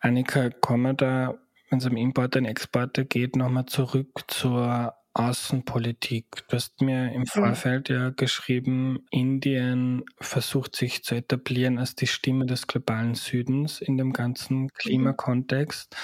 [0.00, 1.38] Annika, kommen wir da,
[1.70, 6.26] wenn es um Importe und Exporte geht, nochmal zurück zur Außenpolitik.
[6.48, 12.46] Du hast mir im Vorfeld ja geschrieben, Indien versucht sich zu etablieren als die Stimme
[12.46, 14.68] des globalen Südens in dem ganzen mhm.
[14.74, 15.96] Klimakontext.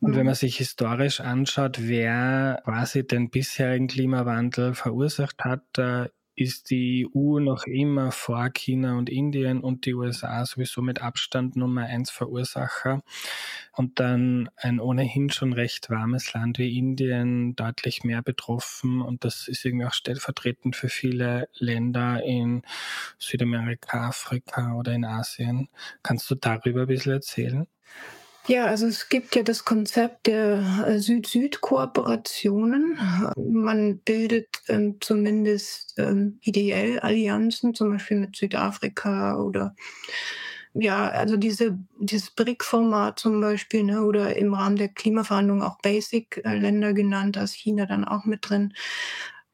[0.00, 0.26] Und wenn mhm.
[0.26, 5.62] man sich historisch anschaut, wer quasi den bisherigen Klimawandel verursacht hat,
[6.36, 11.56] ist die EU noch immer vor China und Indien und die USA sowieso mit Abstand
[11.56, 13.02] Nummer eins Verursacher.
[13.72, 19.00] Und dann ein ohnehin schon recht warmes Land wie Indien deutlich mehr betroffen.
[19.00, 22.62] Und das ist irgendwie auch stellvertretend für viele Länder in
[23.18, 25.68] Südamerika, Afrika oder in Asien.
[26.02, 27.66] Kannst du darüber ein bisschen erzählen?
[28.46, 32.98] Ja, also es gibt ja das Konzept der äh, Süd-Süd-Kooperationen.
[33.36, 39.74] Man bildet ähm, zumindest ähm, ideell Allianzen, zum Beispiel mit Südafrika oder
[40.74, 46.94] ja, also diese, dieses BRIC-Format zum Beispiel, ne, oder im Rahmen der Klimaverhandlungen auch Basic-Länder
[46.94, 48.74] genannt, da ist China dann auch mit drin.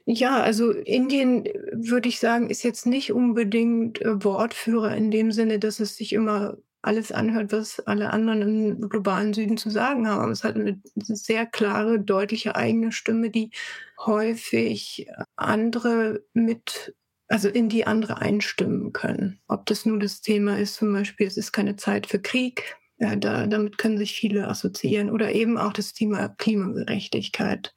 [0.07, 5.59] Ja, also Indien, würde ich sagen, ist jetzt nicht unbedingt äh, Wortführer in dem Sinne,
[5.59, 10.23] dass es sich immer alles anhört, was alle anderen im globalen Süden zu sagen haben.
[10.23, 13.51] Aber es hat eine sehr klare, deutliche eigene Stimme, die
[13.99, 15.07] häufig
[15.37, 16.95] andere mit,
[17.29, 19.41] also in die andere einstimmen können.
[19.49, 22.77] Ob das nur das Thema ist, zum Beispiel, es ist keine Zeit für Krieg.
[22.99, 25.11] Ja, da, damit können sich viele assoziieren.
[25.11, 27.75] Oder eben auch das Thema Klimagerechtigkeit.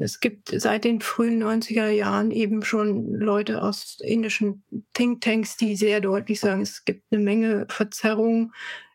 [0.00, 4.62] Es gibt seit den frühen 90er Jahren eben schon Leute aus indischen
[4.94, 8.52] Thinktanks, die sehr deutlich sagen, es gibt eine Menge Verzerrung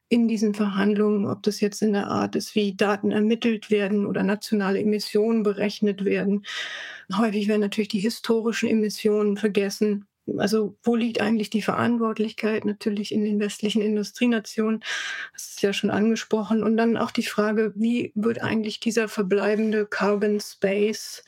[0.07, 4.23] in diesen Verhandlungen, ob das jetzt in der Art ist, wie Daten ermittelt werden oder
[4.23, 6.45] nationale Emissionen berechnet werden.
[7.15, 10.07] Häufig werden natürlich die historischen Emissionen vergessen
[10.37, 12.65] also wo liegt eigentlich die Verantwortlichkeit?
[12.65, 14.81] Natürlich in den westlichen Industrienationen,
[15.33, 16.63] das ist ja schon angesprochen.
[16.63, 21.23] Und dann auch die Frage, wie wird eigentlich dieser verbleibende Carbon Space,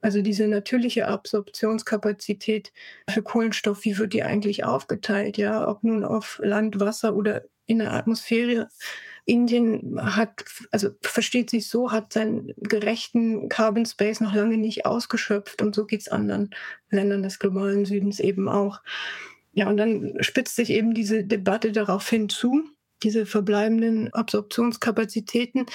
[0.00, 2.72] also diese natürliche Absorptionskapazität
[3.10, 5.36] für Kohlenstoff, wie wird die eigentlich aufgeteilt?
[5.36, 8.68] Ja, ob nun auf Land, Wasser oder in der Atmosphäre
[9.28, 15.60] Indien hat, also versteht sich so, hat seinen gerechten Carbon Space noch lange nicht ausgeschöpft
[15.60, 16.50] und so geht es anderen
[16.90, 18.80] Ländern des globalen Südens eben auch.
[19.52, 22.64] Ja, und dann spitzt sich eben diese Debatte darauf hinzu,
[23.02, 25.66] diese verbleibenden Absorptionskapazitäten.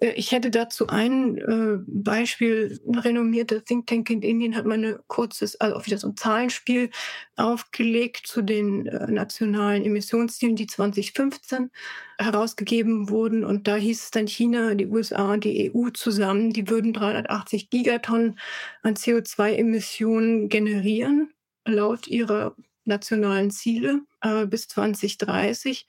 [0.00, 2.80] Äh, ich hätte dazu ein äh, Beispiel.
[2.86, 6.16] Ein renommierter Think Tank in Indien hat mal ein kurzes, also auch wieder so ein
[6.16, 6.90] Zahlenspiel
[7.36, 11.70] aufgelegt zu den äh, nationalen Emissionszielen, die 2015
[12.18, 13.44] herausgegeben wurden.
[13.44, 17.70] Und da hieß es dann China, die USA und die EU zusammen, die würden 380
[17.70, 18.38] Gigatonnen
[18.82, 21.32] an CO2-Emissionen generieren,
[21.64, 22.54] laut ihrer
[22.84, 25.86] nationalen Ziele äh, bis 2030.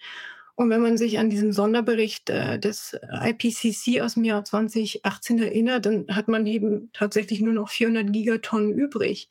[0.56, 5.88] Und wenn man sich an diesen Sonderbericht äh, des IPCC aus dem Jahr 2018 erinnert,
[5.88, 9.30] dann hat man eben tatsächlich nur noch 400 Gigatonnen übrig,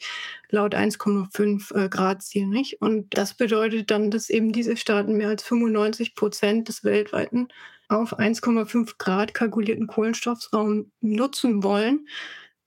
[0.51, 2.83] laut 1,5 äh, Grad Ziel, nicht?
[2.83, 7.49] Und das bedeutet dann, dass eben diese Staaten mehr als 95 Prozent des weltweiten
[7.89, 12.09] auf 1,5 Grad kalkulierten Kohlenstoffraum nutzen wollen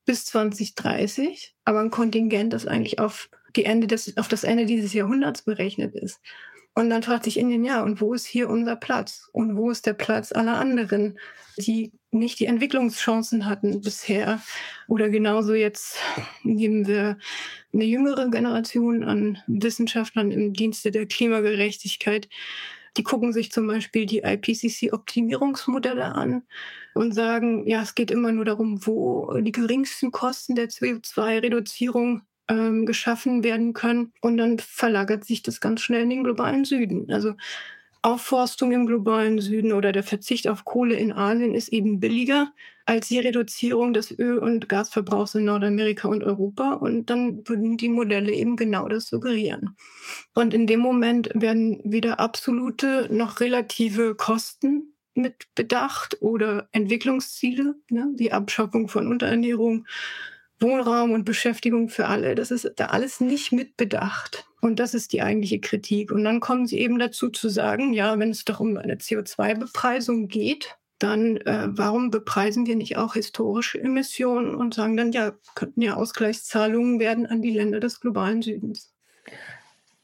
[0.05, 4.93] bis 2030, aber ein Kontingent, das eigentlich auf die Ende des, auf das Ende dieses
[4.93, 6.21] Jahrhunderts berechnet ist.
[6.77, 9.29] Und dann fragt sich Indien, ja, und wo ist hier unser Platz?
[9.31, 11.17] Und wo ist der Platz aller anderen,
[11.57, 14.41] die nicht die Entwicklungschancen hatten bisher?
[14.89, 15.97] Oder genauso jetzt
[16.43, 17.17] nehmen wir
[17.73, 22.27] eine jüngere Generation an Wissenschaftlern im Dienste der Klimagerechtigkeit.
[22.97, 26.43] Die gucken sich zum Beispiel die IPCC-Optimierungsmodelle an
[26.93, 32.85] und sagen, ja, es geht immer nur darum, wo die geringsten Kosten der CO2-Reduzierung ähm,
[32.85, 34.13] geschaffen werden können.
[34.21, 37.11] Und dann verlagert sich das ganz schnell in den globalen Süden.
[37.11, 37.35] Also
[38.05, 42.51] Aufforstung im globalen Süden oder der Verzicht auf Kohle in Asien ist eben billiger
[42.85, 46.73] als die Reduzierung des Öl- und Gasverbrauchs in Nordamerika und Europa.
[46.73, 49.75] Und dann würden die Modelle eben genau das suggerieren.
[50.35, 58.11] Und in dem Moment werden weder absolute noch relative Kosten mit bedacht oder Entwicklungsziele, ne,
[58.13, 59.87] die Abschaffung von Unterernährung,
[60.59, 62.35] Wohnraum und Beschäftigung für alle.
[62.35, 64.45] Das ist da alles nicht mitbedacht.
[64.61, 66.11] Und das ist die eigentliche Kritik.
[66.11, 70.27] Und dann kommen sie eben dazu zu sagen, ja, wenn es doch um eine CO2-Bepreisung
[70.27, 75.81] geht, dann äh, warum bepreisen wir nicht auch historische Emissionen und sagen dann, ja, könnten
[75.81, 78.95] ja Ausgleichszahlungen werden an die Länder des globalen Südens.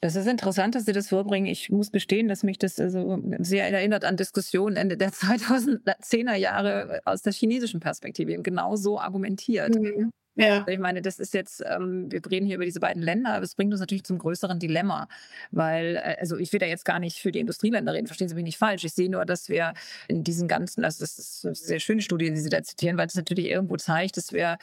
[0.01, 1.45] Das ist interessant, dass Sie das vorbringen.
[1.45, 7.01] Ich muss gestehen, dass mich das also sehr erinnert an Diskussionen Ende der 2010er Jahre
[7.05, 9.75] aus der chinesischen Perspektive eben genau so argumentiert.
[9.75, 10.11] Mhm.
[10.35, 10.65] Ja.
[10.67, 13.55] Ich meine, das ist jetzt, ähm, wir reden hier über diese beiden Länder, aber es
[13.55, 15.07] bringt uns natürlich zum größeren Dilemma,
[15.51, 18.35] weil, äh, also ich will da jetzt gar nicht für die Industrieländer reden, verstehen Sie
[18.35, 18.85] mich nicht falsch.
[18.85, 19.73] Ich sehe nur, dass wir
[20.07, 23.07] in diesen ganzen, also das ist eine sehr schöne Studie, die Sie da zitieren, weil
[23.07, 24.57] es natürlich irgendwo zeigt, dass wir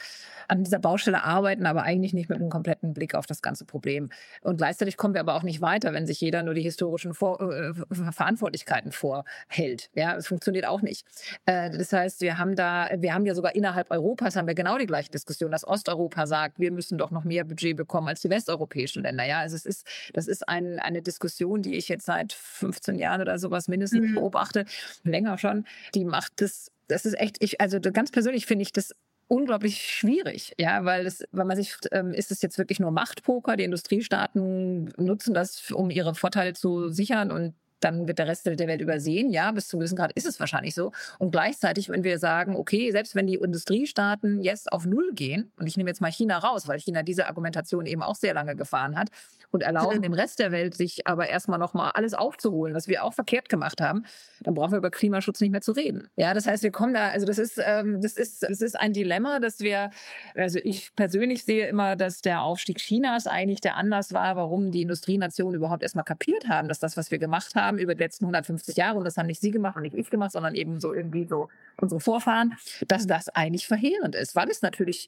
[0.47, 4.09] an dieser Baustelle arbeiten, aber eigentlich nicht mit einem kompletten Blick auf das ganze Problem.
[4.41, 7.39] Und gleichzeitig kommen wir aber auch nicht weiter, wenn sich jeder nur die historischen Vor
[7.41, 7.73] äh,
[8.11, 9.91] Verantwortlichkeiten vorhält.
[9.93, 11.05] Ja, es funktioniert auch nicht.
[11.45, 14.79] Äh, das heißt, wir haben da, wir haben ja sogar innerhalb Europas haben wir genau
[14.79, 18.29] die gleiche Diskussion dass Osteuropa sagt, wir müssen doch noch mehr Budget bekommen als die
[18.29, 19.25] westeuropäischen Länder.
[19.25, 23.21] Ja, also es ist, das ist ein, eine Diskussion, die ich jetzt seit 15 Jahren
[23.21, 24.15] oder sowas mindestens mhm.
[24.15, 24.65] beobachte,
[25.03, 25.65] länger schon.
[25.95, 28.93] Die macht das, das ist echt, ich, also ganz persönlich finde ich das
[29.27, 33.57] unglaublich schwierig, ja, weil es, weil man sich, ähm, ist es jetzt wirklich nur Machtpoker?
[33.57, 38.57] Die Industriestaaten nutzen das, um ihre Vorteile zu sichern und dann wird der Rest der
[38.59, 39.31] Welt übersehen.
[39.31, 40.91] Ja, bis zu einem gewissen Grad ist es wahrscheinlich so.
[41.17, 45.67] Und gleichzeitig, wenn wir sagen, okay, selbst wenn die Industriestaaten jetzt auf Null gehen, und
[45.67, 48.97] ich nehme jetzt mal China raus, weil China diese Argumentation eben auch sehr lange gefahren
[48.97, 49.09] hat,
[49.51, 53.13] und erlauben dem Rest der Welt, sich aber erstmal nochmal alles aufzuholen, was wir auch
[53.13, 54.05] verkehrt gemacht haben,
[54.41, 56.07] dann brauchen wir über Klimaschutz nicht mehr zu reden.
[56.15, 58.93] Ja, das heißt, wir kommen da, also das ist, ähm, das ist, das ist ein
[58.93, 59.89] Dilemma, dass wir,
[60.35, 64.83] also ich persönlich sehe immer, dass der Aufstieg Chinas eigentlich der Anlass war, warum die
[64.83, 68.25] Industrienationen überhaupt erstmal kapiert haben, dass das, was wir gemacht haben, haben über die letzten
[68.25, 70.93] 150 Jahre, und das haben nicht Sie gemacht und nicht ich gemacht, sondern eben so
[70.93, 71.47] irgendwie so
[71.77, 72.57] unsere Vorfahren,
[72.87, 75.07] dass das eigentlich verheerend ist, weil es natürlich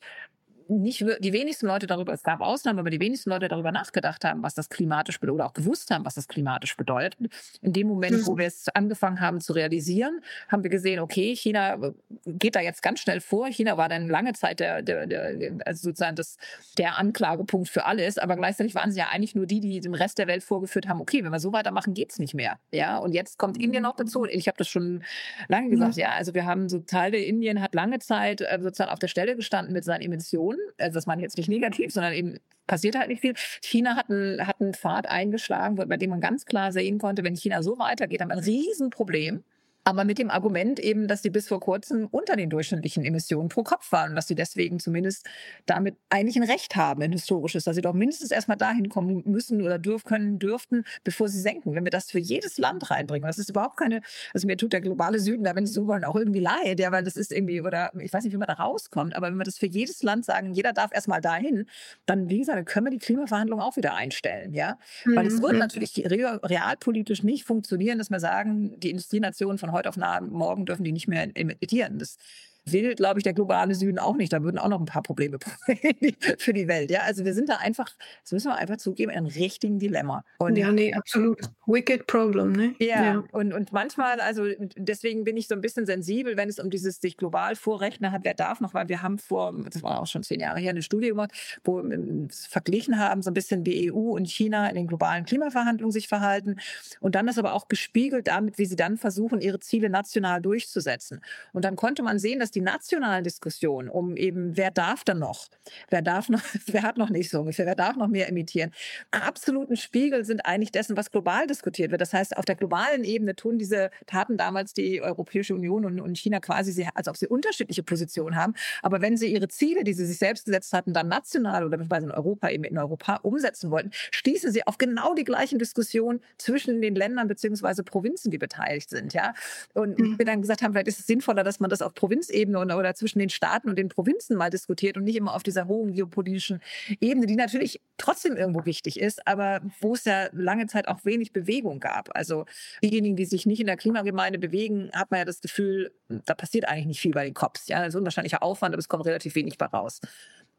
[0.67, 4.43] nicht die wenigsten Leute darüber, es gab Ausnahmen, aber die wenigsten Leute darüber nachgedacht haben,
[4.43, 7.15] was das klimatisch bedeutet oder auch gewusst haben, was das klimatisch bedeutet.
[7.61, 8.39] In dem Moment, wo mhm.
[8.39, 11.91] wir es angefangen haben zu realisieren, haben wir gesehen, okay, China äh,
[12.25, 13.47] geht da jetzt ganz schnell vor.
[13.47, 16.37] China war dann lange Zeit der, der, der also sozusagen das,
[16.77, 20.17] der Anklagepunkt für alles, aber gleichzeitig waren sie ja eigentlich nur die, die dem Rest
[20.17, 22.59] der Welt vorgeführt haben, okay, wenn wir so weitermachen, geht's nicht mehr.
[22.71, 24.25] Ja, und jetzt kommt Indien noch dazu.
[24.25, 25.03] Ich habe das schon
[25.47, 28.99] lange gesagt, ja, also wir haben so Teile Indien hat lange Zeit äh, sozusagen auf
[28.99, 32.37] der Stelle gestanden mit seinen Emissionen also das meine ich jetzt nicht negativ, sondern eben
[32.67, 33.33] passiert halt nicht viel.
[33.61, 37.35] China hat einen, hat einen Pfad eingeschlagen, bei dem man ganz klar sehen konnte, wenn
[37.35, 39.43] China so weitergeht, haben wir ein Riesenproblem
[39.91, 43.61] aber mit dem Argument eben, dass sie bis vor kurzem unter den durchschnittlichen Emissionen pro
[43.61, 45.27] Kopf waren und dass sie deswegen zumindest
[45.65, 49.61] damit eigentlich ein Recht haben, ein historisches, dass sie doch mindestens erstmal dahin kommen müssen
[49.61, 51.75] oder dürfen können, dürften, bevor sie senken.
[51.75, 54.01] Wenn wir das für jedes Land reinbringen, das ist überhaupt keine,
[54.33, 56.93] also mir tut der globale Süden da, wenn Sie so wollen, auch irgendwie leid, ja,
[56.93, 59.43] weil das ist irgendwie, oder ich weiß nicht, wie man da rauskommt, aber wenn wir
[59.43, 61.65] das für jedes Land sagen, jeder darf erstmal dahin,
[62.05, 64.77] dann, wie gesagt, können wir die Klimaverhandlungen auch wieder einstellen, ja.
[65.03, 65.59] Weil es wird mhm.
[65.59, 70.91] natürlich realpolitisch nicht funktionieren, dass wir sagen, die Industrienationen von heute auf morgen dürfen die
[70.91, 71.99] nicht mehr emittieren.
[71.99, 72.17] Das
[72.65, 74.31] will, glaube ich, der globale Süden auch nicht.
[74.31, 75.39] Da würden auch noch ein paar Probleme
[76.37, 76.91] für die Welt.
[76.91, 77.87] Ja, also wir sind da einfach,
[78.23, 80.23] das müssen wir einfach zugeben, in einem richtigen Dilemma.
[80.37, 81.39] Und ja, nee, absolut.
[81.65, 82.75] Wicked Problem, ne?
[82.79, 84.45] Ja, ja, Und, und manchmal, also
[84.75, 88.21] deswegen bin ich so ein bisschen sensibel, wenn es um dieses sich global vorrechnen hat,
[88.23, 90.83] wer darf noch, weil wir haben vor, das war auch schon zehn Jahre her, eine
[90.83, 91.31] Studie gemacht,
[91.63, 95.25] wo wir ähm, verglichen haben, so ein bisschen wie EU und China in den globalen
[95.25, 96.57] Klimaverhandlungen sich verhalten.
[96.99, 101.21] Und dann ist aber auch gespiegelt damit, wie sie dann versuchen, ihre Ziele national durchzusetzen.
[101.53, 105.19] Und dann konnte man sehen, dass dass die nationalen Diskussionen um eben, wer darf dann
[105.19, 105.47] noch,
[105.89, 108.71] wer darf noch, wer hat noch nicht so ungefähr, wer darf noch mehr emittieren,
[109.09, 112.01] absoluten Spiegel sind eigentlich dessen, was global diskutiert wird.
[112.01, 116.17] Das heißt, auf der globalen Ebene tun diese Taten damals die Europäische Union und, und
[116.17, 118.53] China quasi, sie, als ob sie unterschiedliche Positionen haben.
[118.81, 122.07] Aber wenn sie ihre Ziele, die sie sich selbst gesetzt hatten, dann national oder beispielsweise
[122.07, 126.81] in Europa eben in Europa umsetzen wollten, stießen sie auf genau die gleichen Diskussionen zwischen
[126.81, 129.13] den Ländern beziehungsweise Provinzen, die beteiligt sind.
[129.13, 129.33] Ja?
[129.73, 130.17] Und mhm.
[130.17, 132.77] wir dann gesagt haben, vielleicht ist es sinnvoller, dass man das auf Provinzebene Bundesebene oder,
[132.77, 135.93] oder zwischen den Staaten und den Provinzen mal diskutiert und nicht immer auf dieser hohen
[135.93, 136.61] geopolitischen
[136.99, 141.33] Ebene, die natürlich trotzdem irgendwo wichtig ist, aber wo es ja lange Zeit auch wenig
[141.33, 142.09] Bewegung gab.
[142.15, 142.45] Also
[142.83, 146.67] diejenigen, die sich nicht in der Klimagemeinde bewegen, hat man ja das Gefühl, da passiert
[146.67, 147.67] eigentlich nicht viel bei den Cops.
[147.67, 150.01] Ja, ist unwahrscheinlicher Aufwand, aber es kommt relativ wenig bei raus.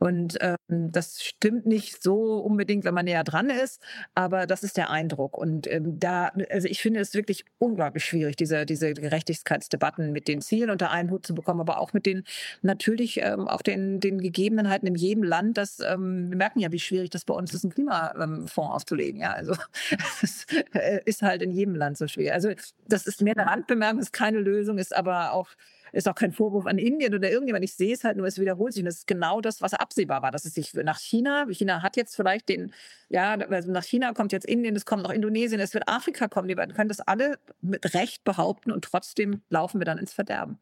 [0.03, 3.81] Und ähm, das stimmt nicht so unbedingt, wenn man näher dran ist,
[4.17, 5.39] aber das ist der Eindruck.
[5.39, 10.41] Und ähm, da, also ich finde es wirklich unglaublich schwierig, diese, diese Gerechtigkeitsdebatten mit den
[10.41, 12.25] Zielen unter einen Hut zu bekommen, aber auch mit den
[12.63, 15.57] natürlich ähm, auch den, den Gegebenheiten in jedem Land.
[15.57, 19.21] Das, ähm, wir merken ja, wie schwierig das bei uns ist, einen Klimafonds aufzulegen.
[19.21, 19.55] Ja, also
[20.21, 22.35] das äh, ist halt in jedem Land so schwer.
[22.35, 22.51] Also
[22.89, 25.51] das ist mehr eine Randbemerkung, ist keine Lösung, ist aber auch
[25.93, 27.65] ist auch kein Vorwurf an Indien oder irgendjemand.
[27.65, 28.83] Ich sehe es halt nur, es wiederholt sich.
[28.83, 31.97] Und das ist genau das, was absehbar war, dass es sich nach China, China hat
[31.97, 32.73] jetzt vielleicht den,
[33.09, 36.49] ja, also nach China kommt jetzt Indien, es kommt noch Indonesien, es wird Afrika kommen.
[36.49, 40.59] Die können das alle mit Recht behaupten und trotzdem laufen wir dann ins Verderben.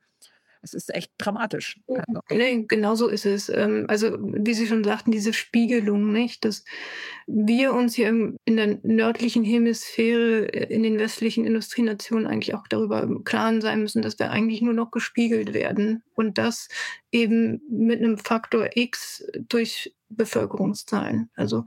[0.62, 1.80] Es ist echt dramatisch.
[1.88, 2.20] Also.
[2.30, 3.48] Nee, genau so ist es.
[3.48, 6.64] Ähm, also, wie Sie schon sagten, diese Spiegelung, nicht, dass
[7.26, 13.02] wir uns hier in der nördlichen Hemisphäre, äh, in den westlichen Industrienationen eigentlich auch darüber
[13.02, 16.68] im Klaren sein müssen, dass wir eigentlich nur noch gespiegelt werden und das
[17.10, 21.30] eben mit einem Faktor X durch Bevölkerungszahlen.
[21.34, 21.64] Also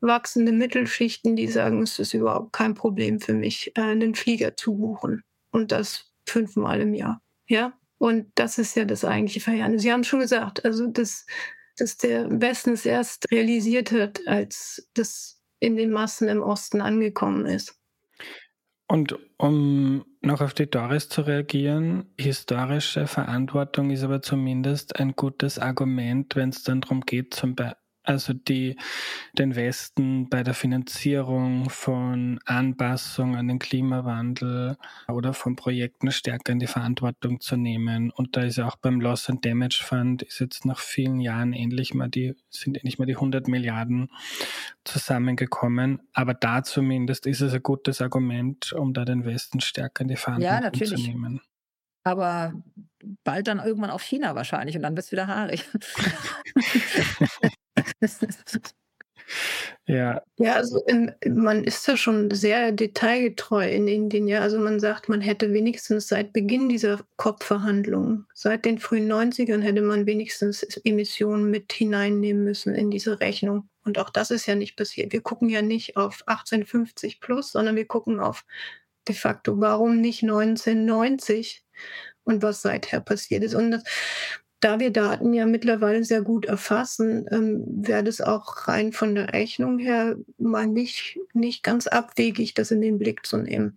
[0.00, 4.76] wachsende Mittelschichten, die sagen, es ist überhaupt kein Problem für mich, äh, einen Flieger zu
[4.76, 5.22] buchen.
[5.52, 7.20] Und das fünfmal im Jahr.
[7.46, 9.78] Ja, und das ist ja das eigentliche Verheerende.
[9.78, 11.24] Sie haben schon gesagt, also dass,
[11.76, 17.46] dass der Westen es erst realisiert hat, als das in den Massen im Osten angekommen
[17.46, 17.78] ist.
[18.88, 25.60] Und um noch auf die Doris zu reagieren, historische Verantwortung ist aber zumindest ein gutes
[25.60, 28.76] Argument, wenn es dann darum geht, zum Beispiel also die
[29.38, 34.76] den Westen bei der Finanzierung von Anpassung an den Klimawandel
[35.08, 38.10] oder von Projekten stärker in die Verantwortung zu nehmen.
[38.10, 41.52] Und da ist ja auch beim Loss and Damage Fund ist jetzt nach vielen Jahren
[41.52, 44.10] endlich mal die, sind endlich mal die 100 Milliarden
[44.84, 46.00] zusammengekommen.
[46.12, 50.16] Aber da zumindest ist es ein gutes Argument, um da den Westen stärker in die
[50.16, 51.40] Verantwortung ja, zu nehmen.
[52.04, 52.52] Aber
[53.22, 55.64] bald dann irgendwann auf China wahrscheinlich und dann wird es wieder haarig.
[59.86, 60.22] ja.
[60.36, 64.28] Ja, also in, man ist da schon sehr detailgetreu in Indien.
[64.28, 69.60] Ja, also man sagt, man hätte wenigstens seit Beginn dieser COP-Verhandlungen, seit den frühen 90ern,
[69.60, 73.68] hätte man wenigstens Emissionen mit hineinnehmen müssen in diese Rechnung.
[73.84, 75.12] Und auch das ist ja nicht passiert.
[75.12, 78.44] Wir gucken ja nicht auf 1850 plus, sondern wir gucken auf
[79.08, 81.64] de facto, warum nicht 1990
[82.24, 83.54] und was seither passiert ist.
[83.54, 83.82] Und das,
[84.62, 89.32] da wir Daten ja mittlerweile sehr gut erfassen, ähm, wäre das auch rein von der
[89.32, 93.76] Rechnung her mal nicht, nicht ganz abwegig, das in den Blick zu nehmen.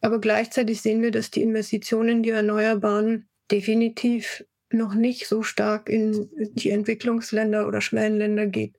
[0.00, 5.90] Aber gleichzeitig sehen wir, dass die Investitionen in die Erneuerbaren definitiv noch nicht so stark
[5.90, 8.74] in die Entwicklungsländer oder Schwellenländer geht,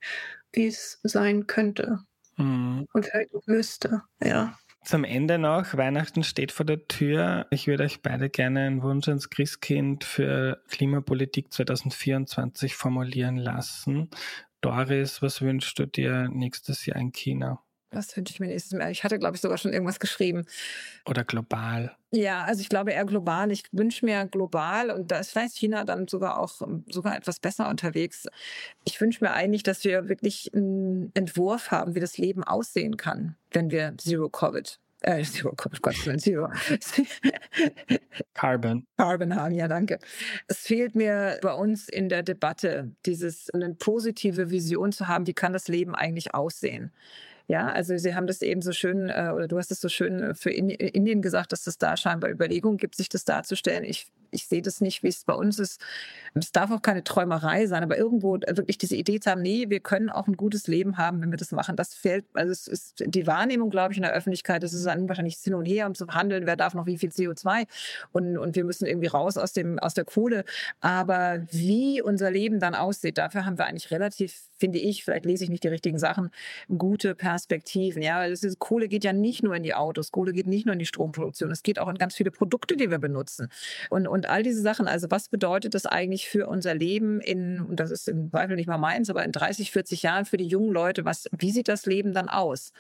[0.53, 1.99] wie es sein könnte.
[2.37, 2.87] Mhm.
[2.93, 4.57] Und vielleicht müsste, ja.
[4.83, 7.45] Zum Ende noch, Weihnachten steht vor der Tür.
[7.51, 14.09] Ich würde euch beide gerne einen Wunsch ans Christkind für Klimapolitik 2024 formulieren lassen.
[14.61, 17.61] Doris, was wünschst du dir nächstes Jahr in China?
[17.91, 18.91] Was wünsche ich mir nächstes Jahr?
[18.91, 20.45] Ich hatte, glaube ich, sogar schon irgendwas geschrieben.
[21.05, 21.95] Oder global.
[22.11, 23.51] Ja, also ich glaube eher global.
[23.51, 27.69] Ich wünsche mir global und da ist vielleicht China dann sogar auch sogar etwas besser
[27.69, 28.27] unterwegs.
[28.85, 33.35] Ich wünsche mir eigentlich, dass wir wirklich einen Entwurf haben, wie das Leben aussehen kann,
[33.51, 36.49] wenn wir Zero Covid äh, Zero, Gott, Zero.
[38.33, 38.85] Carbon.
[38.97, 39.99] Carbon haben, ja, danke.
[40.47, 45.33] Es fehlt mir bei uns in der Debatte, dieses, eine positive Vision zu haben, wie
[45.33, 46.91] kann das Leben eigentlich aussehen?
[47.49, 50.21] Ja, also Sie haben das eben so schön, äh, oder du hast es so schön
[50.21, 53.85] äh, für Indien gesagt, dass es da scheinbar Überlegungen gibt, sich das darzustellen.
[53.85, 54.07] Ich
[54.37, 55.81] ich sehe das nicht, wie es bei uns ist.
[56.35, 59.79] Es darf auch keine Träumerei sein, aber irgendwo wirklich diese Idee zu haben, nee, wir
[59.79, 61.75] können auch ein gutes Leben haben, wenn wir das machen.
[61.75, 65.09] Das fällt, also es ist die Wahrnehmung, glaube ich, in der Öffentlichkeit, das ist dann
[65.09, 67.65] wahrscheinlich hin und her, um zu handeln, wer darf noch wie viel CO2
[68.11, 70.45] und, und wir müssen irgendwie raus aus dem, aus der Kohle.
[70.79, 75.43] Aber wie unser Leben dann aussieht, dafür haben wir eigentlich relativ, finde ich, vielleicht lese
[75.43, 76.29] ich nicht die richtigen Sachen,
[76.77, 78.01] gute Perspektiven.
[78.01, 80.73] Ja, weil ist, Kohle geht ja nicht nur in die Autos, Kohle geht nicht nur
[80.73, 83.49] in die Stromproduktion, es geht auch in ganz viele Produkte, die wir benutzen.
[83.89, 84.87] Und, und all diese Sachen.
[84.87, 88.67] Also was bedeutet das eigentlich für unser Leben in, und das ist im Zweifel nicht
[88.67, 91.85] mal meins, aber in 30, 40 Jahren für die jungen Leute, was, wie sieht das
[91.85, 92.71] Leben dann aus?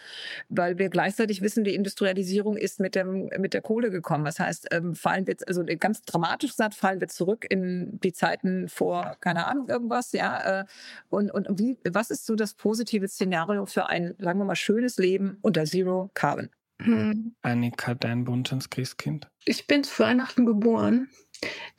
[0.49, 4.25] Weil wir gleichzeitig wissen, die Industrialisierung ist mit, dem, mit der Kohle gekommen.
[4.25, 8.69] Das heißt, ähm, fallen wir, also ganz dramatisch gesagt, fallen wir zurück in die Zeiten
[8.69, 10.61] vor, keine Ahnung, irgendwas, ja.
[10.61, 10.65] Äh,
[11.09, 14.97] und, und wie, was ist so das positive Szenario für ein, sagen wir mal, schönes
[14.97, 16.49] Leben unter Zero Carbon?
[16.81, 17.35] Hm.
[17.41, 19.27] Annika, dein ins Christkind?
[19.45, 21.09] Ich bin zu Weihnachten geboren.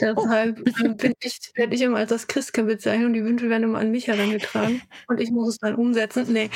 [0.01, 0.95] Deshalb oh.
[0.95, 3.91] bin ich, werde ich immer als das Christkind bezeichnet und die Wünsche werden immer an
[3.91, 6.27] mich herangetragen und ich muss es dann umsetzen.
[6.33, 6.51] Nee,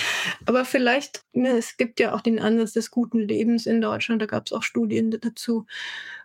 [0.47, 4.27] aber vielleicht, ne, es gibt ja auch den Ansatz des guten Lebens in Deutschland, da
[4.27, 5.67] gab es auch Studien dazu.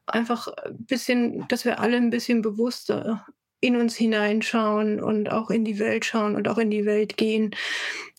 [0.05, 3.25] Einfach ein bisschen, dass wir alle ein bisschen bewusster
[3.60, 7.55] in uns hineinschauen und auch in die Welt schauen und auch in die Welt gehen.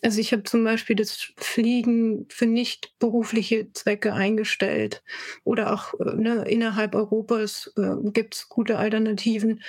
[0.02, 5.02] Also ich habe zum Beispiel das Fliegen für nicht berufliche Zwecke eingestellt
[5.44, 9.62] oder auch äh, ne, innerhalb Europas äh, gibt es gute Alternativen,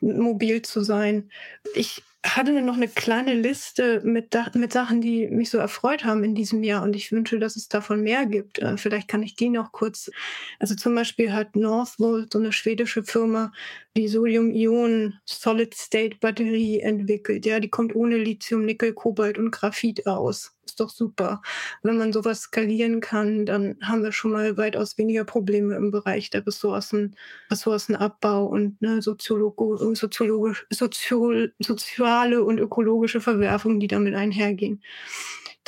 [0.00, 1.30] mobil zu sein.
[1.74, 6.34] Ich hatte noch eine kleine Liste mit, mit Sachen, die mich so erfreut haben in
[6.34, 8.58] diesem Jahr und ich wünsche, dass es davon mehr gibt.
[8.58, 10.10] Äh, vielleicht kann ich die noch kurz.
[10.58, 13.52] Also zum Beispiel hat Northvolt, so eine schwedische Firma,
[13.98, 17.44] die Sodium-Ionen-Solid-State-Batterie entwickelt.
[17.44, 20.54] Ja, die kommt ohne Lithium, Nickel, Kobalt und Graphit aus.
[20.64, 21.42] Ist doch super.
[21.82, 26.30] Wenn man sowas skalieren kann, dann haben wir schon mal weitaus weniger Probleme im Bereich
[26.30, 27.16] der Ressourcen,
[27.50, 34.80] Ressourcenabbau und ne, soziologisch, sozial, soziale und ökologische Verwerfungen, die damit einhergehen.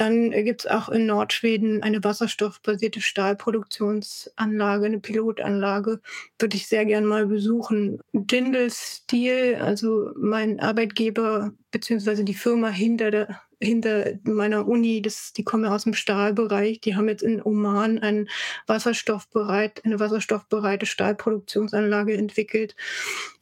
[0.01, 6.01] Dann gibt es auch in Nordschweden eine wasserstoffbasierte Stahlproduktionsanlage, eine Pilotanlage.
[6.39, 8.01] Würde ich sehr gern mal besuchen.
[8.15, 15.45] Dindel Steel, also mein Arbeitgeber beziehungsweise die Firma hinter der hinter meiner Uni, das, die
[15.45, 18.29] kommen aus dem Stahlbereich, die haben jetzt in Oman ein
[18.67, 22.75] wasserstoffbereit, eine wasserstoffbereite Stahlproduktionsanlage entwickelt.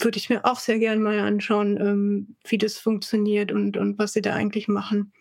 [0.00, 4.12] Würde ich mir auch sehr gern mal anschauen, ähm, wie das funktioniert und, und was
[4.12, 5.12] sie da eigentlich machen.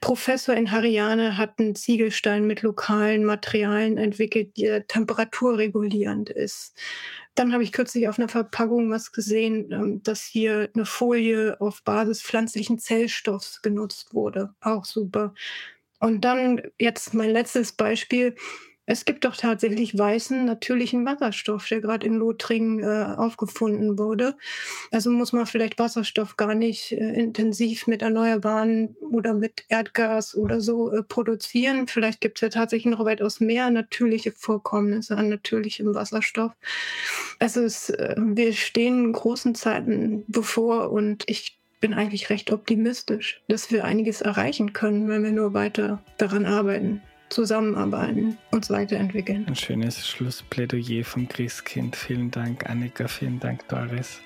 [0.00, 6.74] Professor in Hariane hat einen Ziegelstein mit lokalen Materialien entwickelt, der temperaturregulierend ist.
[7.34, 11.82] Dann habe ich kürzlich auf einer Verpackung was gesehen, ähm, dass hier eine Folie auf
[11.84, 14.54] Basis pflanzlichen Zellstoffs genutzt wurde.
[14.60, 15.34] Auch super.
[16.00, 18.34] Und dann jetzt mein letztes Beispiel.
[18.90, 24.34] Es gibt doch tatsächlich weißen natürlichen Wasserstoff, der gerade in Lothringen äh, aufgefunden wurde.
[24.90, 30.60] Also muss man vielleicht Wasserstoff gar nicht äh, intensiv mit Erneuerbaren oder mit Erdgas oder
[30.60, 31.86] so äh, produzieren.
[31.86, 36.50] Vielleicht gibt es ja tatsächlich noch weitaus mehr natürliche Vorkommnisse an natürlichem Wasserstoff.
[37.38, 43.70] Also es, äh, wir stehen großen Zeiten bevor und ich bin eigentlich recht optimistisch, dass
[43.70, 49.46] wir einiges erreichen können, wenn wir nur weiter daran arbeiten zusammenarbeiten, uns weiterentwickeln.
[49.46, 51.96] Ein schönes Schlussplädoyer vom Christkind.
[51.96, 53.08] Vielen Dank, Annika.
[53.08, 54.20] Vielen Dank, Doris.